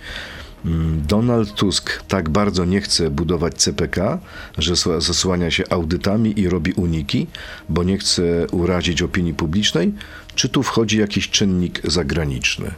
Donald 1.07 1.53
Tusk 1.53 2.03
tak 2.07 2.29
bardzo 2.29 2.65
nie 2.65 2.81
chce 2.81 3.09
budować 3.09 3.53
CPK, 3.53 4.19
że 4.57 4.73
sła- 4.73 5.01
zasłania 5.01 5.51
się 5.51 5.63
audytami 5.69 6.39
i 6.39 6.49
robi 6.49 6.73
uniki, 6.73 7.27
bo 7.69 7.83
nie 7.83 7.97
chce 7.97 8.47
urazić 8.51 9.01
opinii 9.01 9.33
publicznej? 9.33 9.93
Czy 10.35 10.49
tu 10.49 10.63
wchodzi 10.63 10.97
jakiś 10.99 11.29
czynnik 11.29 11.81
zagraniczny? 11.83 12.71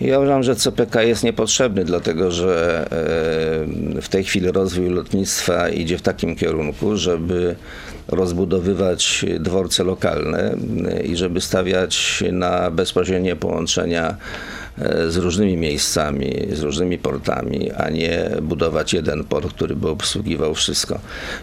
Ja 0.00 0.18
uważam, 0.18 0.42
że 0.42 0.56
CPK 0.56 1.02
jest 1.02 1.24
niepotrzebny, 1.24 1.84
dlatego 1.84 2.30
że 2.30 2.82
e, 3.96 4.02
w 4.02 4.08
tej 4.08 4.24
chwili 4.24 4.52
rozwój 4.52 4.88
lotnictwa 4.88 5.68
idzie 5.68 5.98
w 5.98 6.02
takim 6.02 6.36
kierunku, 6.36 6.96
żeby 6.96 7.56
rozbudowywać 8.08 9.24
dworce 9.40 9.84
lokalne 9.84 10.56
e, 10.88 11.02
i 11.02 11.16
żeby 11.16 11.40
stawiać 11.40 12.24
na 12.32 12.70
bezpośrednie 12.70 13.36
połączenia 13.36 14.16
z 15.08 15.16
różnymi 15.16 15.56
miejscami, 15.56 16.46
z 16.52 16.60
różnymi 16.62 16.98
portami, 16.98 17.72
a 17.72 17.90
nie 17.90 18.30
budować 18.42 18.92
jeden 18.92 19.24
port, 19.24 19.54
który 19.54 19.76
by 19.76 19.88
obsługiwał 19.88 20.54
wszystko. 20.54 20.98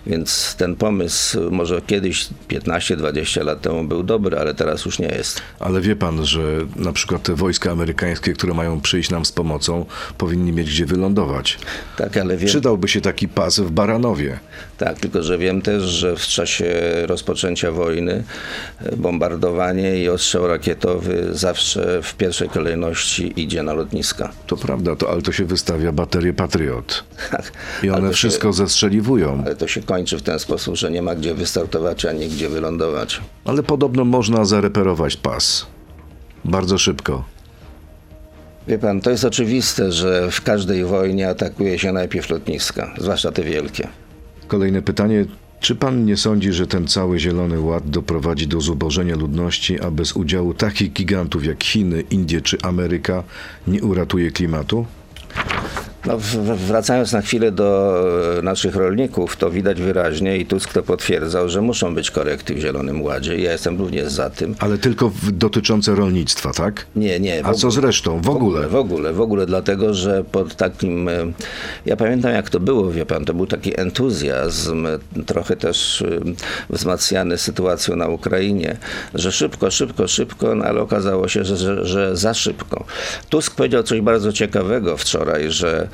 Więc 0.08 0.56
ten 0.56 0.76
pomysł 0.76 1.52
może 1.52 1.82
kiedyś 1.82 2.28
15-20 2.50 3.46
lat 3.46 3.62
temu 3.62 3.84
był 3.84 4.04
dobry, 4.04 4.38
ale 4.38 4.54
teraz 4.54 4.86
już 4.86 5.00
nie 5.00 5.08
jest. 5.08 5.42
Ale 5.60 5.82
wie 5.82 5.96
pan, 5.96 6.26
że 6.26 6.42
na 6.76 6.94
przykład 6.94 7.24
te 7.24 7.36
wojska 7.36 7.72
amerykańskie, 7.72 8.34
które 8.34 8.54
mają 8.54 8.82
przyjść 8.82 9.10
nam 9.10 9.26
z 9.26 9.32
pomocą, 9.32 9.86
powinni 10.18 10.52
mieć 10.52 10.70
gdzie 10.70 10.86
wylądować. 10.86 11.60
Tak, 11.98 12.18
ale 12.18 12.38
wiem, 12.38 12.48
Przydałby 12.48 12.88
się 12.88 13.02
taki 13.02 13.28
pas 13.28 13.60
w 13.60 13.72
Baranowie. 13.72 14.40
Tak, 14.84 15.00
tylko 15.00 15.24
że 15.24 15.38
wiem 15.38 15.62
też, 15.62 15.84
że 15.84 16.16
w 16.16 16.22
czasie 16.22 16.66
rozpoczęcia 17.06 17.72
wojny 17.72 18.24
e, 18.86 18.96
bombardowanie 18.96 19.98
i 20.04 20.10
ostrzał 20.10 20.48
rakietowy 20.48 21.28
zawsze 21.32 22.02
w 22.02 22.16
pierwszej 22.16 22.50
kolejności 22.50 23.34
idzie 23.42 23.64
na 23.64 23.74
lotniska. 23.74 24.32
To 24.48 24.58
prawda, 24.58 24.96
to, 24.96 25.10
ale 25.12 25.22
to 25.22 25.32
się 25.32 25.46
wystawia 25.46 25.92
baterie 25.92 26.34
Patriot. 26.34 27.04
I 27.84 27.90
Ale 27.90 27.98
one 27.98 28.14
wszystko 28.14 28.48
Się, 28.48 28.54
zestrzeliwują. 28.54 29.44
ale 29.46 29.56
to 29.56 29.68
się 29.68 29.82
kończy 29.82 30.18
w 30.18 30.22
ten 30.22 30.40
sposób, 30.40 30.76
że 30.76 30.92
nie 30.92 31.02
ma 31.02 31.16
gdzie 31.16 31.34
wystartować 31.34 32.06
ani 32.06 32.28
gdzie 32.28 32.50
wylądować. 32.50 33.22
Ale 33.46 33.64
podobno 33.64 34.06
można 34.06 34.46
zareperować 34.46 35.16
pas. 35.16 35.66
Bardzo 36.46 36.78
szybko. 36.78 37.24
Wie 38.68 38.80
pan, 38.80 39.02
to 39.02 39.10
jest 39.10 39.26
oczywiste, 39.26 39.92
że 39.92 40.32
w 40.32 40.42
każdej 40.42 40.86
wojnie 40.86 41.30
atakuje 41.30 41.80
się 41.80 41.92
najpierw 41.92 42.30
lotniska, 42.30 42.94
zwłaszcza 42.98 43.32
te 43.32 43.44
wielkie. 43.44 43.88
Kolejne 44.54 44.82
pytanie. 44.82 45.26
Czy 45.60 45.76
pan 45.76 46.06
nie 46.06 46.18
sądzi, 46.18 46.54
że 46.54 46.68
ten 46.68 46.88
cały 46.88 47.20
Zielony 47.20 47.60
Ład 47.60 47.90
doprowadzi 47.90 48.48
do 48.48 48.62
zubożenia 48.62 49.16
ludności, 49.16 49.80
a 49.80 49.92
bez 49.92 50.16
udziału 50.16 50.54
takich 50.54 50.94
gigantów 50.94 51.46
jak 51.46 51.64
Chiny, 51.64 52.02
Indie 52.02 52.42
czy 52.42 52.58
Ameryka 52.62 53.24
nie 53.68 53.82
uratuje 53.84 54.32
klimatu? 54.32 54.86
No, 56.06 56.18
wracając 56.68 57.12
na 57.12 57.22
chwilę 57.22 57.52
do 57.52 57.96
e, 58.38 58.42
naszych 58.42 58.76
rolników, 58.76 59.36
to 59.38 59.52
widać 59.52 59.82
wyraźnie 59.82 60.38
i 60.38 60.46
Tusk 60.46 60.74
to 60.74 60.84
potwierdzał, 60.84 61.50
że 61.50 61.62
muszą 61.62 61.96
być 61.96 62.12
korekty 62.12 62.56
w 62.56 62.60
Zielonym 62.60 63.02
Ładzie. 63.02 63.38
Ja 63.40 63.52
jestem 63.52 63.78
również 63.78 64.08
za 64.12 64.30
tym. 64.30 64.56
Ale 64.60 64.78
tylko 64.78 65.10
w, 65.10 65.32
dotyczące 65.32 65.96
rolnictwa, 65.96 66.54
tak? 66.54 66.86
Nie, 66.96 67.20
nie. 67.20 67.46
A 67.46 67.54
co 67.54 67.72
z 67.72 67.78
resztą? 67.78 68.22
W 68.22 68.30
ogóle? 68.30 68.68
W 68.68 68.76
ogóle, 68.76 69.14
w 69.14 69.22
ogóle, 69.22 69.46
dlatego, 69.46 69.94
że 69.94 70.24
pod 70.24 70.56
takim. 70.56 71.10
e, 71.10 71.14
Ja 71.86 71.96
pamiętam, 71.96 72.32
jak 72.34 72.50
to 72.50 72.60
było, 72.60 72.92
wie 72.92 73.06
pan, 73.06 73.26
to 73.26 73.34
był 73.34 73.48
taki 73.48 73.80
entuzjazm, 73.80 74.86
e, 74.88 75.00
trochę 75.26 75.56
też 75.56 76.04
wzmacniany 76.70 77.38
sytuacją 77.38 77.96
na 77.96 78.08
Ukrainie, 78.08 78.78
że 79.14 79.32
szybko, 79.32 79.72
szybko, 79.72 80.08
szybko, 80.08 80.56
no 80.56 80.66
ale 80.66 80.82
okazało 80.82 81.28
się, 81.28 81.44
że, 81.44 81.58
że, 81.58 81.86
że 81.86 82.18
za 82.18 82.34
szybko. 82.34 82.86
Tusk 83.30 83.56
powiedział 83.56 83.84
coś 83.84 84.02
bardzo 84.02 84.34
ciekawego 84.34 84.98
wczoraj, 84.98 85.52
że 85.52 85.88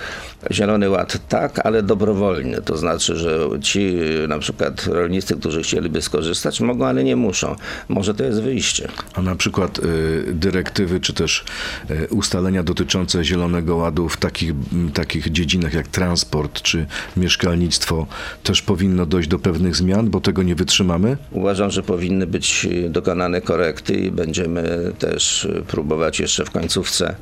Zielony 0.52 0.90
Ład 0.90 1.28
tak, 1.30 1.66
ale 1.66 1.84
dobrowolny. 1.84 2.62
To 2.62 2.78
znaczy, 2.78 3.16
że 3.16 3.50
ci 3.62 3.96
na 4.28 4.40
przykład 4.40 4.86
rolnicy, 4.88 5.36
którzy 5.36 5.62
chcieliby 5.64 6.02
skorzystać, 6.02 6.62
mogą, 6.62 6.86
ale 6.86 7.04
nie 7.04 7.16
muszą. 7.16 7.56
Może 7.90 8.14
to 8.14 8.24
jest 8.24 8.42
wyjście. 8.42 8.88
A 9.14 9.22
na 9.22 9.36
przykład 9.36 9.80
y, 9.80 10.24
dyrektywy 10.34 11.00
czy 11.00 11.14
też 11.14 11.46
y, 11.92 12.08
ustalenia 12.10 12.64
dotyczące 12.64 13.24
Zielonego 13.24 13.76
Ładu 13.76 14.10
w 14.10 14.18
takich, 14.18 14.50
m, 14.50 14.92
takich 14.94 15.32
dziedzinach 15.32 15.74
jak 15.74 15.88
transport 15.88 16.62
czy 16.62 16.86
mieszkalnictwo 17.18 18.08
też 18.44 18.62
powinno 18.62 19.06
dojść 19.06 19.30
do 19.30 19.40
pewnych 19.40 19.76
zmian, 19.76 20.10
bo 20.10 20.22
tego 20.22 20.44
nie 20.44 20.56
wytrzymamy? 20.56 21.18
Uważam, 21.32 21.72
że 21.72 21.84
powinny 21.84 22.28
być 22.28 22.68
dokonane 22.90 23.42
korekty 23.42 23.94
i 23.94 24.12
będziemy 24.12 24.92
też 25.00 25.48
próbować 25.68 26.20
jeszcze 26.20 26.46
w 26.46 26.52
końcówce 26.52 27.16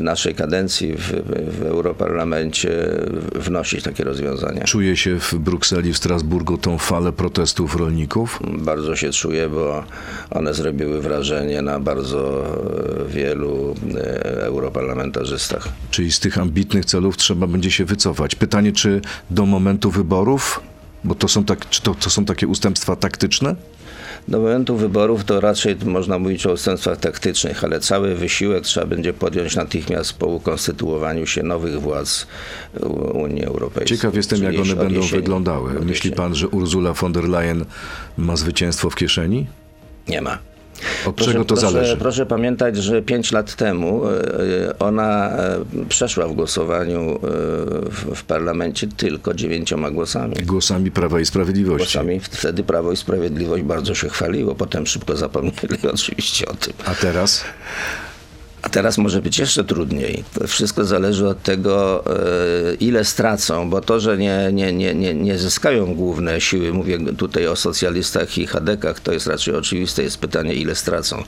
naszej 0.00 0.34
kadencji 0.34 0.94
w, 0.96 1.12
w 1.58 1.62
Europarlamencie 1.62 2.03
y, 2.64 3.38
wnosić 3.40 3.82
takie 3.82 4.04
rozwiązania. 4.04 4.64
Czuje 4.64 4.96
się 4.96 5.20
w 5.20 5.34
Brukseli, 5.34 5.92
w 5.92 5.96
Strasburgu 5.96 6.58
tą 6.58 6.78
falę 6.78 7.12
protestów 7.12 7.76
rolników? 7.76 8.40
Bardzo 8.58 8.96
się 8.96 9.10
czuję, 9.10 9.48
bo 9.48 9.84
one 10.30 10.54
zrobiły 10.54 11.00
wrażenie 11.00 11.62
na 11.62 11.80
bardzo 11.80 12.44
y, 13.06 13.08
wielu 13.08 13.74
y, 13.94 14.42
europarlamentarzystach. 14.42 15.68
Czyli 15.90 16.12
z 16.12 16.20
tych 16.20 16.38
ambitnych 16.38 16.84
celów 16.84 17.16
trzeba 17.16 17.46
będzie 17.46 17.70
się 17.70 17.84
wycofać. 17.84 18.34
Pytanie, 18.34 18.72
czy 18.72 19.00
do 19.30 19.46
momentu 19.46 19.90
wyborów, 19.90 20.60
bo 21.04 21.14
to 21.14 21.28
są, 21.28 21.44
tak, 21.44 21.68
czy 21.68 21.82
to, 21.82 21.94
to 21.94 22.10
są 22.10 22.24
takie 22.24 22.46
ustępstwa 22.46 22.96
taktyczne? 22.96 23.56
Do 24.28 24.38
momentu 24.40 24.76
wyborów 24.76 25.24
to 25.24 25.40
raczej 25.40 25.76
można 25.84 26.18
mówić 26.18 26.46
o 26.46 26.52
ustępstwach 26.52 26.98
taktycznych, 26.98 27.64
ale 27.64 27.80
cały 27.80 28.14
wysiłek 28.14 28.64
trzeba 28.64 28.86
będzie 28.86 29.12
podjąć 29.12 29.56
natychmiast 29.56 30.12
po 30.12 30.26
ukonstytuowaniu 30.26 31.26
się 31.26 31.42
nowych 31.42 31.80
władz 31.80 32.26
Unii 33.14 33.44
Europejskiej. 33.44 33.98
Ciekaw 33.98 34.14
jestem, 34.14 34.42
jak 34.42 34.52
Czyli 34.52 34.62
one 34.62 34.72
od 34.72 34.78
będą 34.78 35.00
jesieni. 35.00 35.22
wyglądały. 35.22 35.72
Myśli 35.80 36.12
pan, 36.12 36.34
że 36.34 36.48
Ursula 36.48 36.92
von 36.92 37.12
der 37.12 37.24
Leyen 37.24 37.64
ma 38.18 38.36
zwycięstwo 38.36 38.90
w 38.90 38.94
kieszeni? 38.94 39.46
Nie 40.08 40.20
ma. 40.22 40.38
Od 41.06 41.16
czego 41.16 41.44
to 41.44 41.54
proszę, 41.54 41.72
zależy? 41.72 41.96
Proszę 41.96 42.26
pamiętać, 42.26 42.76
że 42.76 43.02
5 43.02 43.32
lat 43.32 43.54
temu 43.54 44.02
e, 44.08 44.78
ona 44.78 45.30
e, 45.30 45.64
przeszła 45.88 46.28
w 46.28 46.32
głosowaniu 46.32 47.00
e, 47.00 47.18
w, 47.90 48.14
w 48.14 48.24
parlamencie 48.24 48.86
tylko 48.86 49.34
dziewięcioma 49.34 49.90
głosami. 49.90 50.34
Głosami 50.34 50.90
Prawa 50.90 51.20
i 51.20 51.26
Sprawiedliwości. 51.26 51.98
Głosami 51.98 52.20
wtedy 52.20 52.62
Prawo 52.62 52.92
i 52.92 52.96
Sprawiedliwość 52.96 53.62
bardzo 53.62 53.94
się 53.94 54.08
chwaliło, 54.08 54.54
potem 54.54 54.86
szybko 54.86 55.16
zapomnieli 55.16 55.78
oczywiście 55.94 56.46
o 56.48 56.54
tym. 56.54 56.72
A 56.84 56.94
teraz? 56.94 57.44
Teraz 58.74 58.98
może 58.98 59.22
być 59.22 59.38
jeszcze 59.38 59.64
trudniej. 59.64 60.24
Wszystko 60.46 60.84
zależy 60.84 61.28
od 61.28 61.42
tego, 61.42 62.04
e, 62.06 62.74
ile 62.74 63.04
stracą, 63.04 63.70
bo 63.70 63.80
to, 63.80 64.00
że 64.00 64.18
nie, 64.18 64.50
nie, 64.52 64.72
nie, 64.72 64.94
nie, 64.94 65.14
nie 65.14 65.38
zyskają 65.38 65.94
główne 65.94 66.40
siły, 66.40 66.72
mówię 66.72 66.98
tutaj 67.16 67.46
o 67.46 67.56
socjalistach 67.56 68.38
i 68.38 68.46
chadekach, 68.46 69.00
to 69.00 69.12
jest 69.12 69.26
raczej 69.26 69.54
oczywiste. 69.54 70.02
Jest 70.02 70.18
pytanie, 70.18 70.54
ile 70.54 70.74
stracą. 70.74 71.22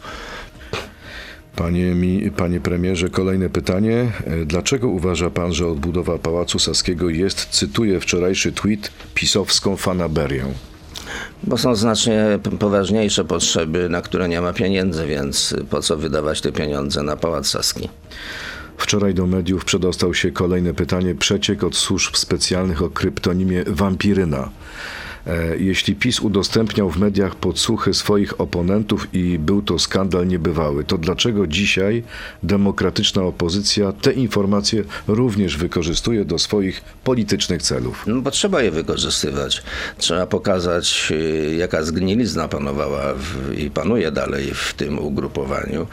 Panie, 1.57 1.85
mi, 1.85 2.31
panie 2.31 2.61
premierze, 2.61 3.09
kolejne 3.09 3.51
pytanie. 3.51 4.13
E, 4.25 4.45
Dlaczego 4.45 4.89
uważa 4.89 5.31
pan, 5.31 5.55
że 5.55 5.67
odbudowa 5.67 6.19
Pałacu 6.19 6.59
Saskiego 6.59 7.11
jest, 7.11 7.47
cytuję 7.51 8.01
wczorajszy 8.01 8.53
tweet, 8.53 8.91
pisowską 9.15 9.77
fanaberią? 9.77 10.55
Bo 11.45 11.59
są 11.59 11.75
znacznie 11.75 12.39
poważniejsze 12.59 13.25
potrzeby, 13.25 13.89
na 13.89 14.03
które 14.03 14.29
nie 14.29 14.41
ma 14.41 14.53
pieniędzy, 14.53 15.07
więc 15.07 15.55
po 15.71 15.83
co 15.83 15.97
wydawać 15.97 16.41
te 16.41 16.53
pieniądze 16.53 17.03
na 17.03 17.17
Pałac 17.17 17.47
Saski? 17.47 17.89
Wczoraj 18.79 19.15
do 19.15 19.27
mediów 19.27 19.65
przedostał 19.65 20.15
się 20.15 20.31
kolejne 20.31 20.75
pytanie. 20.75 21.15
Przeciek 21.15 21.65
od 21.65 21.77
służb 21.77 22.17
specjalnych 22.17 22.83
o 22.83 22.91
kryptonimie 22.91 23.65
Wampiryna. 23.67 24.51
E, 25.27 25.57
Jeśli 25.59 25.95
PiS 25.95 26.21
udostępniał 26.21 26.91
w 26.91 26.99
mediach 26.99 27.35
podsłuchy 27.35 27.95
swoich 27.95 28.41
oponentów 28.41 29.09
i 29.13 29.39
był 29.39 29.63
to 29.63 29.79
skandal 29.79 30.27
niebywały, 30.27 30.85
to 30.85 30.99
dlaczego 30.99 31.47
dzisiaj 31.47 32.03
demokratyczna 32.43 33.23
opozycja 33.23 33.93
te 33.93 34.13
informacje 34.13 34.85
również 35.09 35.57
wykorzystuje 35.57 36.25
do 36.25 36.39
swoich 36.39 36.81
politycznych 37.05 37.63
celów? 37.63 38.05
No 38.07 38.21
bo 38.21 38.31
trzeba 38.31 38.63
je 38.63 38.71
wykorzystywać. 38.71 39.63
Trzeba 39.99 40.27
pokazać, 40.27 41.09
y, 41.11 41.57
jaka 41.59 41.83
zgnilizna 41.83 42.49
panowała 42.49 43.15
w, 43.15 43.59
i 43.59 43.71
panuje 43.71 44.11
dalej 44.11 44.51
w 44.55 44.75
tym 44.75 44.99
ugrupowaniu 44.99 45.87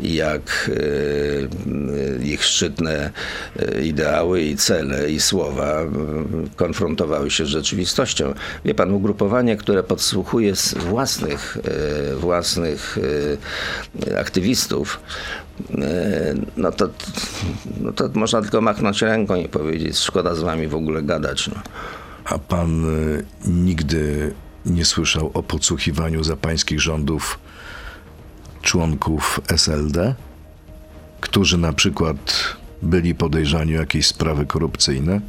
jak 0.00 0.68
y, 0.68 0.72
y, 0.72 2.24
ich 2.24 2.44
szczytne 2.44 3.10
ideały 3.84 4.42
i 4.42 4.56
cele 4.56 5.10
i 5.10 5.20
słowa 5.20 5.82
konfrontowały 6.56 7.30
się 7.30 7.44
z 7.46 7.48
rzeczywistością. 7.48 8.34
Wie 8.64 8.74
pan, 8.80 8.92
ugrupowanie, 8.92 9.56
które 9.56 9.82
podsłuchuje 9.82 10.56
z 10.56 10.74
własnych, 10.74 11.56
y, 12.12 12.16
własnych 12.16 12.98
y, 12.98 14.18
aktywistów, 14.18 15.00
y, 15.70 15.76
no 16.56 16.72
to, 16.72 16.88
no 17.80 17.92
to 17.92 18.10
można 18.14 18.42
tylko 18.42 18.60
machnąć 18.60 19.02
ręką 19.02 19.34
i 19.34 19.48
powiedzieć, 19.48 19.98
szkoda 19.98 20.34
z 20.34 20.40
wami 20.40 20.68
w 20.68 20.74
ogóle 20.74 21.02
gadać. 21.02 21.48
No. 21.48 21.54
A 22.24 22.38
pan 22.38 22.86
nigdy 23.44 24.34
nie 24.66 24.84
słyszał 24.84 25.30
o 25.34 25.42
podsłuchiwaniu 25.42 26.24
za 26.24 26.36
pańskich 26.36 26.80
rządów 26.80 27.38
członków 28.62 29.40
SLD, 29.48 30.14
którzy 31.20 31.58
na 31.58 31.72
przykład 31.72 32.56
byli 32.82 33.14
podejrzani 33.14 33.76
o 33.76 33.80
jakieś 33.80 34.06
sprawy 34.06 34.46
korupcyjne? 34.46 35.20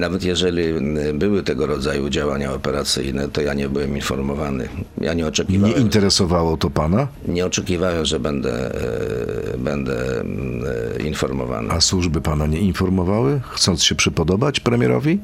Nawet 0.00 0.24
jeżeli 0.24 0.62
y, 0.62 1.14
były 1.14 1.42
tego 1.42 1.66
rodzaju 1.66 2.08
działania 2.10 2.52
operacyjne, 2.54 3.28
to 3.28 3.40
ja 3.40 3.54
nie 3.54 3.68
byłem 3.68 3.96
informowany. 3.96 4.68
Ja 5.00 5.14
nie 5.14 5.22
Nie 5.22 5.28
oczekiwałem, 5.28 5.76
interesowało 5.76 6.56
to 6.56 6.70
pana? 6.70 7.08
nie 7.28 7.46
oczekiwałem 7.46 8.04
że 8.04 8.20
będę, 8.20 8.74
e, 9.54 9.58
będę 9.58 10.20
e, 10.20 11.02
informowany. 11.02 11.70
A 11.70 11.80
służby 11.80 12.20
pana 12.20 12.46
nie 12.46 12.58
informowały, 12.60 13.40
chcąc 13.50 13.82
się 13.84 13.94
przypodobać 13.94 14.60
premierowi? 14.60 15.18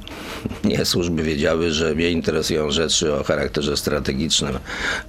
Nie, 0.64 0.84
służby 0.84 1.22
wiedziały, 1.22 1.70
że 1.70 1.94
mnie 1.94 2.10
interesują 2.10 2.70
rzeczy 2.70 3.14
o 3.14 3.24
charakterze 3.24 3.76
strategicznym, 3.76 4.52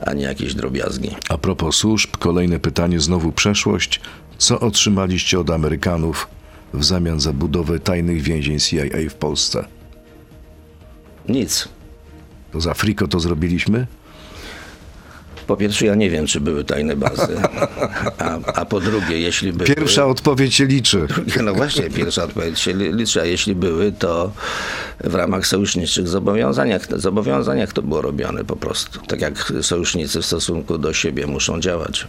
a 0.05 0.13
nie 0.13 0.23
jakieś 0.23 0.53
drobiazgi. 0.55 1.15
A 1.29 1.37
propos 1.37 1.75
służb, 1.75 2.09
kolejne 2.19 2.59
pytanie, 2.59 2.99
znowu 2.99 3.31
przeszłość. 3.31 4.01
Co 4.37 4.59
otrzymaliście 4.59 5.39
od 5.39 5.49
Amerykanów 5.49 6.27
w 6.73 6.83
zamian 6.83 7.19
za 7.19 7.33
budowę 7.33 7.79
tajnych 7.79 8.21
więzień 8.21 8.59
CIA 8.59 8.83
w 9.09 9.13
Polsce? 9.13 9.65
Nic. 11.29 11.67
To 12.51 12.61
za 12.61 12.73
friko 12.73 13.07
to 13.07 13.19
zrobiliśmy? 13.19 13.87
Po 15.47 15.57
pierwsze, 15.57 15.85
ja 15.85 15.95
nie 15.95 16.09
wiem, 16.09 16.27
czy 16.27 16.39
były 16.41 16.63
tajne 16.63 16.95
bazy. 16.95 17.37
A, 18.19 18.39
a 18.53 18.65
po 18.65 18.79
drugie, 18.79 19.19
jeśli 19.19 19.53
były... 19.53 19.65
Pierwsza 19.75 20.05
odpowiedź 20.05 20.55
się 20.55 20.65
liczy. 20.65 21.07
No 21.43 21.53
właśnie, 21.53 21.89
pierwsza 21.89 22.23
odpowiedź 22.23 22.59
się 22.59 22.71
li- 22.73 22.93
liczy, 22.93 23.21
a 23.21 23.25
jeśli 23.25 23.55
były, 23.55 23.91
to 23.91 24.31
w 25.03 25.15
ramach 25.15 25.47
sojuszniczych 25.47 26.07
zobowiązaniach, 26.07 26.99
zobowiązaniach 26.99 27.73
to 27.73 27.81
było 27.81 28.01
robione 28.01 28.43
po 28.45 28.55
prostu. 28.55 28.99
Tak 29.07 29.21
jak 29.21 29.53
sojusznicy 29.61 30.21
w 30.21 30.25
stosunku 30.25 30.77
do 30.77 30.93
siebie 30.93 31.27
muszą 31.27 31.59
działać. 31.59 32.07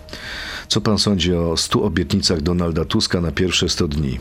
Co 0.69 0.81
pan 0.81 0.99
sądzi 0.99 1.35
o 1.35 1.57
100 1.57 1.83
obietnicach 1.83 2.41
Donalda 2.41 2.85
Tuska 2.85 3.21
na 3.21 3.33
pierwsze 3.33 3.69
100 3.69 3.89
dni? 3.89 4.21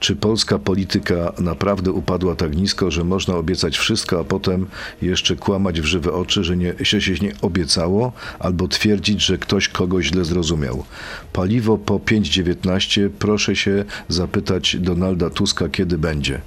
Czy 0.00 0.16
polska 0.16 0.58
polityka 0.58 1.32
naprawdę 1.38 1.92
upadła 1.92 2.34
tak 2.34 2.56
nisko, 2.56 2.90
że 2.90 3.04
można 3.04 3.34
obiecać 3.36 3.78
wszystko, 3.78 4.20
a 4.20 4.24
potem 4.24 4.66
jeszcze 5.02 5.36
kłamać 5.36 5.80
w 5.80 5.84
żywe 5.84 6.12
oczy, 6.12 6.44
że, 6.44 6.56
nie, 6.56 6.74
że 6.80 7.00
się 7.00 7.14
nie 7.14 7.32
obiecało, 7.42 8.12
albo 8.38 8.68
twierdzić, 8.68 9.24
że 9.24 9.38
ktoś 9.38 9.68
kogoś 9.68 10.04
źle 10.06 10.24
zrozumiał? 10.24 10.84
Paliwo 11.32 11.78
po 11.78 11.98
5,19 11.98 13.08
proszę 13.18 13.56
się 13.56 13.84
zapytać 14.08 14.76
Donalda 14.80 15.30
Tuska, 15.30 15.68
kiedy 15.68 15.98
będzie. 15.98 16.40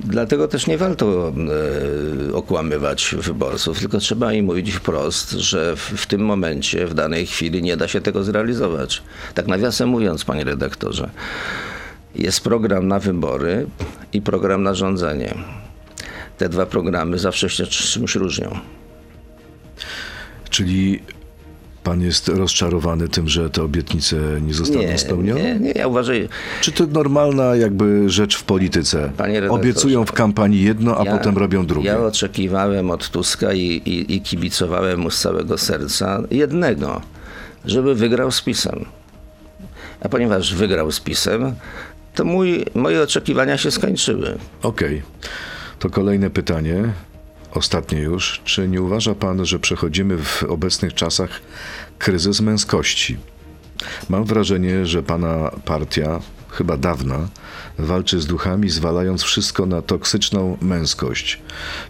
Dlatego 0.00 0.48
też 0.48 0.66
nie 0.66 0.78
warto 0.78 1.32
e, 2.28 2.34
okłamywać 2.34 3.14
wyborców, 3.18 3.78
tylko 3.78 3.98
trzeba 3.98 4.32
im 4.32 4.44
mówić 4.44 4.72
wprost, 4.72 5.30
że 5.30 5.76
w, 5.76 5.80
w 5.80 6.06
tym 6.06 6.20
momencie, 6.20 6.86
w 6.86 6.94
danej 6.94 7.26
chwili 7.26 7.62
nie 7.62 7.76
da 7.76 7.88
się 7.88 8.00
tego 8.00 8.24
zrealizować. 8.24 9.02
Tak 9.34 9.46
nawiasem 9.46 9.88
mówiąc, 9.88 10.24
panie 10.24 10.44
redaktorze, 10.44 11.10
jest 12.18 12.40
program 12.40 12.88
na 12.88 12.98
wybory 12.98 13.66
i 14.12 14.22
program 14.22 14.62
na 14.62 14.74
rządzenie. 14.74 15.34
Te 16.38 16.48
dwa 16.48 16.66
programy 16.66 17.18
zawsze 17.18 17.50
się 17.50 17.66
czymś 17.66 18.14
różnią. 18.14 18.58
Czyli 20.50 21.00
pan 21.84 22.00
jest 22.02 22.28
rozczarowany 22.28 23.08
tym, 23.08 23.28
że 23.28 23.50
te 23.50 23.62
obietnice 23.62 24.16
nie 24.46 24.54
zostaną 24.54 24.80
Nie, 24.82 24.98
spełnione? 24.98 25.42
nie, 25.42 25.58
nie, 25.60 25.70
ja 25.72 25.86
uważam, 25.86 26.16
Czy 26.60 26.72
to 26.72 26.86
normalna 26.86 27.56
jakby 27.56 28.10
rzecz 28.10 28.36
w 28.36 28.42
polityce? 28.44 29.10
Obiecują 29.50 30.04
w 30.06 30.12
kampanii 30.12 30.62
jedno, 30.62 31.00
a 31.00 31.04
Ja- 31.04 31.18
potem 31.18 31.38
robią 31.38 31.66
drugie. 31.66 31.88
Ja 31.88 31.98
oczekiwałem 32.00 32.90
od 32.90 33.08
Tuska 33.08 33.52
i, 33.52 33.60
i, 33.60 34.14
i 34.16 34.20
kibicowałem 34.20 35.00
mu 35.00 35.10
z 35.10 35.20
całego 35.20 35.58
serca 35.58 36.22
jednego, 36.30 37.00
żeby 37.64 37.94
wygrał 37.94 38.30
z 38.32 38.40
PiSem. 38.42 38.84
A 40.00 40.08
ponieważ 40.08 40.54
wygrał 40.54 40.92
z 40.92 41.00
PiSem, 41.00 41.54
to 42.16 42.24
mój, 42.24 42.64
moje 42.74 43.02
oczekiwania 43.02 43.58
się 43.58 43.70
skończyły. 43.70 44.38
Okej. 44.62 45.02
To 45.78 45.90
kolejne 45.90 46.30
pytanie, 46.30 46.92
ostatnie 47.54 48.00
już. 48.00 48.40
Czy 48.44 48.68
nie 48.68 48.82
uważa 48.82 49.14
pan, 49.14 49.46
że 49.46 49.58
przechodzimy 49.58 50.18
w 50.18 50.42
obecnych 50.42 50.94
czasach 50.94 51.40
kryzys 51.98 52.40
męskości? 52.40 53.16
Mam 54.08 54.24
wrażenie, 54.24 54.86
że 54.86 55.02
pana 55.02 55.50
partia, 55.64 56.20
chyba 56.50 56.76
dawna, 56.76 57.28
walczy 57.78 58.20
z 58.20 58.26
duchami, 58.26 58.70
zwalając 58.70 59.22
wszystko 59.22 59.66
na 59.66 59.82
toksyczną 59.82 60.56
męskość. 60.60 61.40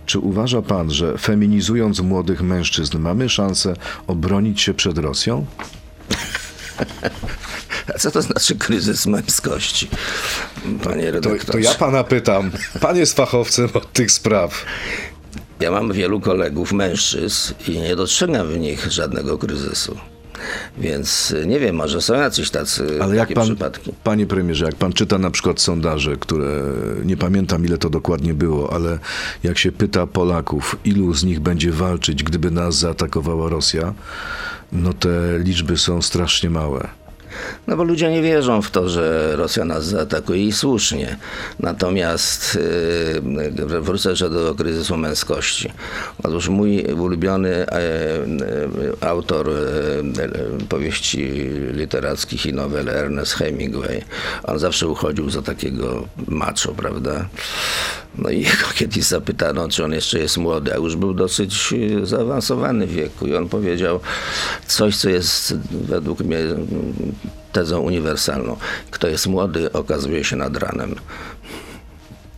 Czy 0.06 0.18
uważa 0.18 0.62
pan, 0.62 0.90
że 0.90 1.18
feminizując 1.18 2.00
młodych 2.00 2.42
mężczyzn 2.42 2.98
mamy 2.98 3.28
szansę 3.28 3.74
obronić 4.06 4.60
się 4.60 4.74
przed 4.74 4.98
Rosją? 4.98 5.46
A 7.94 7.98
co 7.98 8.10
to 8.10 8.22
znaczy 8.22 8.54
kryzys 8.56 9.06
męskości, 9.06 9.88
panie 10.84 11.04
To, 11.06 11.10
redaktorze? 11.12 11.52
to 11.52 11.58
ja 11.58 11.74
pana 11.74 12.04
pytam. 12.04 12.50
Pan 12.80 12.96
jest 12.96 13.16
fachowcem 13.16 13.68
od 13.74 13.92
tych 13.92 14.10
spraw. 14.12 14.64
Ja 15.60 15.70
mam 15.70 15.92
wielu 15.92 16.20
kolegów 16.20 16.72
mężczyzn 16.72 17.54
i 17.68 17.78
nie 17.78 17.96
dostrzegam 17.96 18.46
w 18.48 18.58
nich 18.58 18.92
żadnego 18.92 19.38
kryzysu. 19.38 19.96
Więc 20.78 21.34
nie 21.46 21.60
wiem, 21.60 21.76
może 21.76 22.02
są 22.02 22.14
jacyś 22.14 22.50
tacy 22.50 22.98
Ale 23.02 23.16
jak 23.16 23.28
takie 23.28 23.34
pan, 23.34 23.46
przypadki. 23.46 23.92
panie 24.04 24.26
premierze, 24.26 24.64
jak 24.64 24.74
pan 24.74 24.92
czyta 24.92 25.18
na 25.18 25.30
przykład 25.30 25.60
sondaże, 25.60 26.16
które 26.16 26.62
nie 27.04 27.16
pamiętam 27.16 27.64
ile 27.64 27.78
to 27.78 27.90
dokładnie 27.90 28.34
było, 28.34 28.72
ale 28.72 28.98
jak 29.42 29.58
się 29.58 29.72
pyta 29.72 30.06
Polaków, 30.06 30.76
ilu 30.84 31.14
z 31.14 31.24
nich 31.24 31.40
będzie 31.40 31.72
walczyć, 31.72 32.22
gdyby 32.22 32.50
nas 32.50 32.78
zaatakowała 32.78 33.48
Rosja, 33.48 33.94
no 34.72 34.92
te 34.92 35.08
liczby 35.38 35.78
są 35.78 36.02
strasznie 36.02 36.50
małe. 36.50 36.88
No 37.66 37.76
bo 37.76 37.84
ludzie 37.84 38.10
nie 38.10 38.22
wierzą 38.22 38.62
w 38.62 38.70
to, 38.70 38.88
że 38.88 39.36
Rosja 39.36 39.64
nas 39.64 39.84
zaatakuje 39.84 40.44
i 40.46 40.52
słusznie. 40.52 41.16
Natomiast 41.60 42.58
yy, 43.66 43.80
wrócę 43.80 44.10
jeszcze 44.10 44.30
do 44.30 44.54
kryzysu 44.54 44.96
męskości. 44.96 45.72
Otóż 46.24 46.48
mój 46.48 46.84
ulubiony 46.84 47.54
e, 47.54 47.66
e, 47.72 49.08
autor 49.08 49.50
e, 49.50 49.52
powieści 50.68 51.28
literackich 51.72 52.46
i 52.46 52.52
nowel 52.52 52.88
Ernest 52.88 53.32
Hemingway, 53.32 54.02
on 54.44 54.58
zawsze 54.58 54.88
uchodził 54.88 55.30
za 55.30 55.42
takiego 55.42 56.06
macho, 56.28 56.72
prawda? 56.72 57.28
No 58.18 58.30
i 58.30 58.40
jego 58.40 58.66
kiedyś 58.74 59.04
zapytano, 59.04 59.68
czy 59.68 59.84
on 59.84 59.92
jeszcze 59.92 60.18
jest 60.18 60.36
młody, 60.36 60.74
a 60.74 60.76
już 60.76 60.96
był 60.96 61.14
dosyć 61.14 61.74
e, 62.02 62.06
zaawansowany 62.06 62.86
w 62.86 62.92
wieku. 62.92 63.26
I 63.26 63.34
on 63.34 63.48
powiedział 63.48 64.00
coś, 64.66 64.96
co 64.96 65.08
jest 65.08 65.54
według 65.70 66.20
mnie 66.20 66.38
tezą 67.52 67.80
uniwersalną. 67.80 68.56
Kto 68.90 69.08
jest 69.08 69.26
młody, 69.26 69.72
okazuje 69.72 70.24
się 70.24 70.36
nad 70.36 70.56
ranem. 70.56 70.94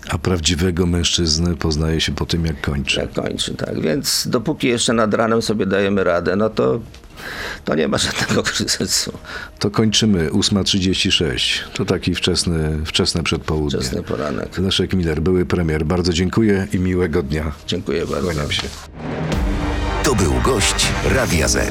A 0.08 0.18
prawdziwego 0.18 0.86
mężczyznę 0.86 1.56
poznaje 1.56 2.00
się 2.00 2.14
po 2.14 2.26
tym, 2.26 2.46
jak 2.46 2.60
kończy. 2.60 3.00
Jak 3.00 3.12
kończy, 3.12 3.54
tak. 3.54 3.80
Więc 3.80 4.28
dopóki 4.28 4.68
jeszcze 4.68 4.92
nad 4.92 5.14
ranem 5.14 5.42
sobie 5.42 5.66
dajemy 5.66 6.04
radę, 6.04 6.36
no 6.36 6.50
to, 6.50 6.80
to 7.64 7.74
nie 7.74 7.88
ma 7.88 7.98
żadnego 7.98 8.42
kryzysu. 8.52 9.12
To 9.58 9.70
kończymy 9.70 10.30
8.36. 10.30 11.60
To 11.74 11.84
taki 11.84 12.14
wczesny, 12.14 12.78
wczesne 12.84 13.22
przedpołudnie. 13.22 13.80
Wczesny 13.80 14.02
poranek. 14.02 14.58
Leszek 14.58 14.94
Miller, 14.94 15.20
były 15.20 15.46
premier. 15.46 15.84
Bardzo 15.84 16.12
dziękuję 16.12 16.66
i 16.72 16.78
miłego 16.78 17.22
dnia. 17.22 17.52
Dziękuję 17.66 18.06
bardzo. 18.06 18.30
Kłaniam 18.30 18.52
się. 18.52 18.68
To 20.02 20.14
był 20.14 20.32
gość 20.44 20.86
Radia 21.04 21.48
Z. 21.48 21.70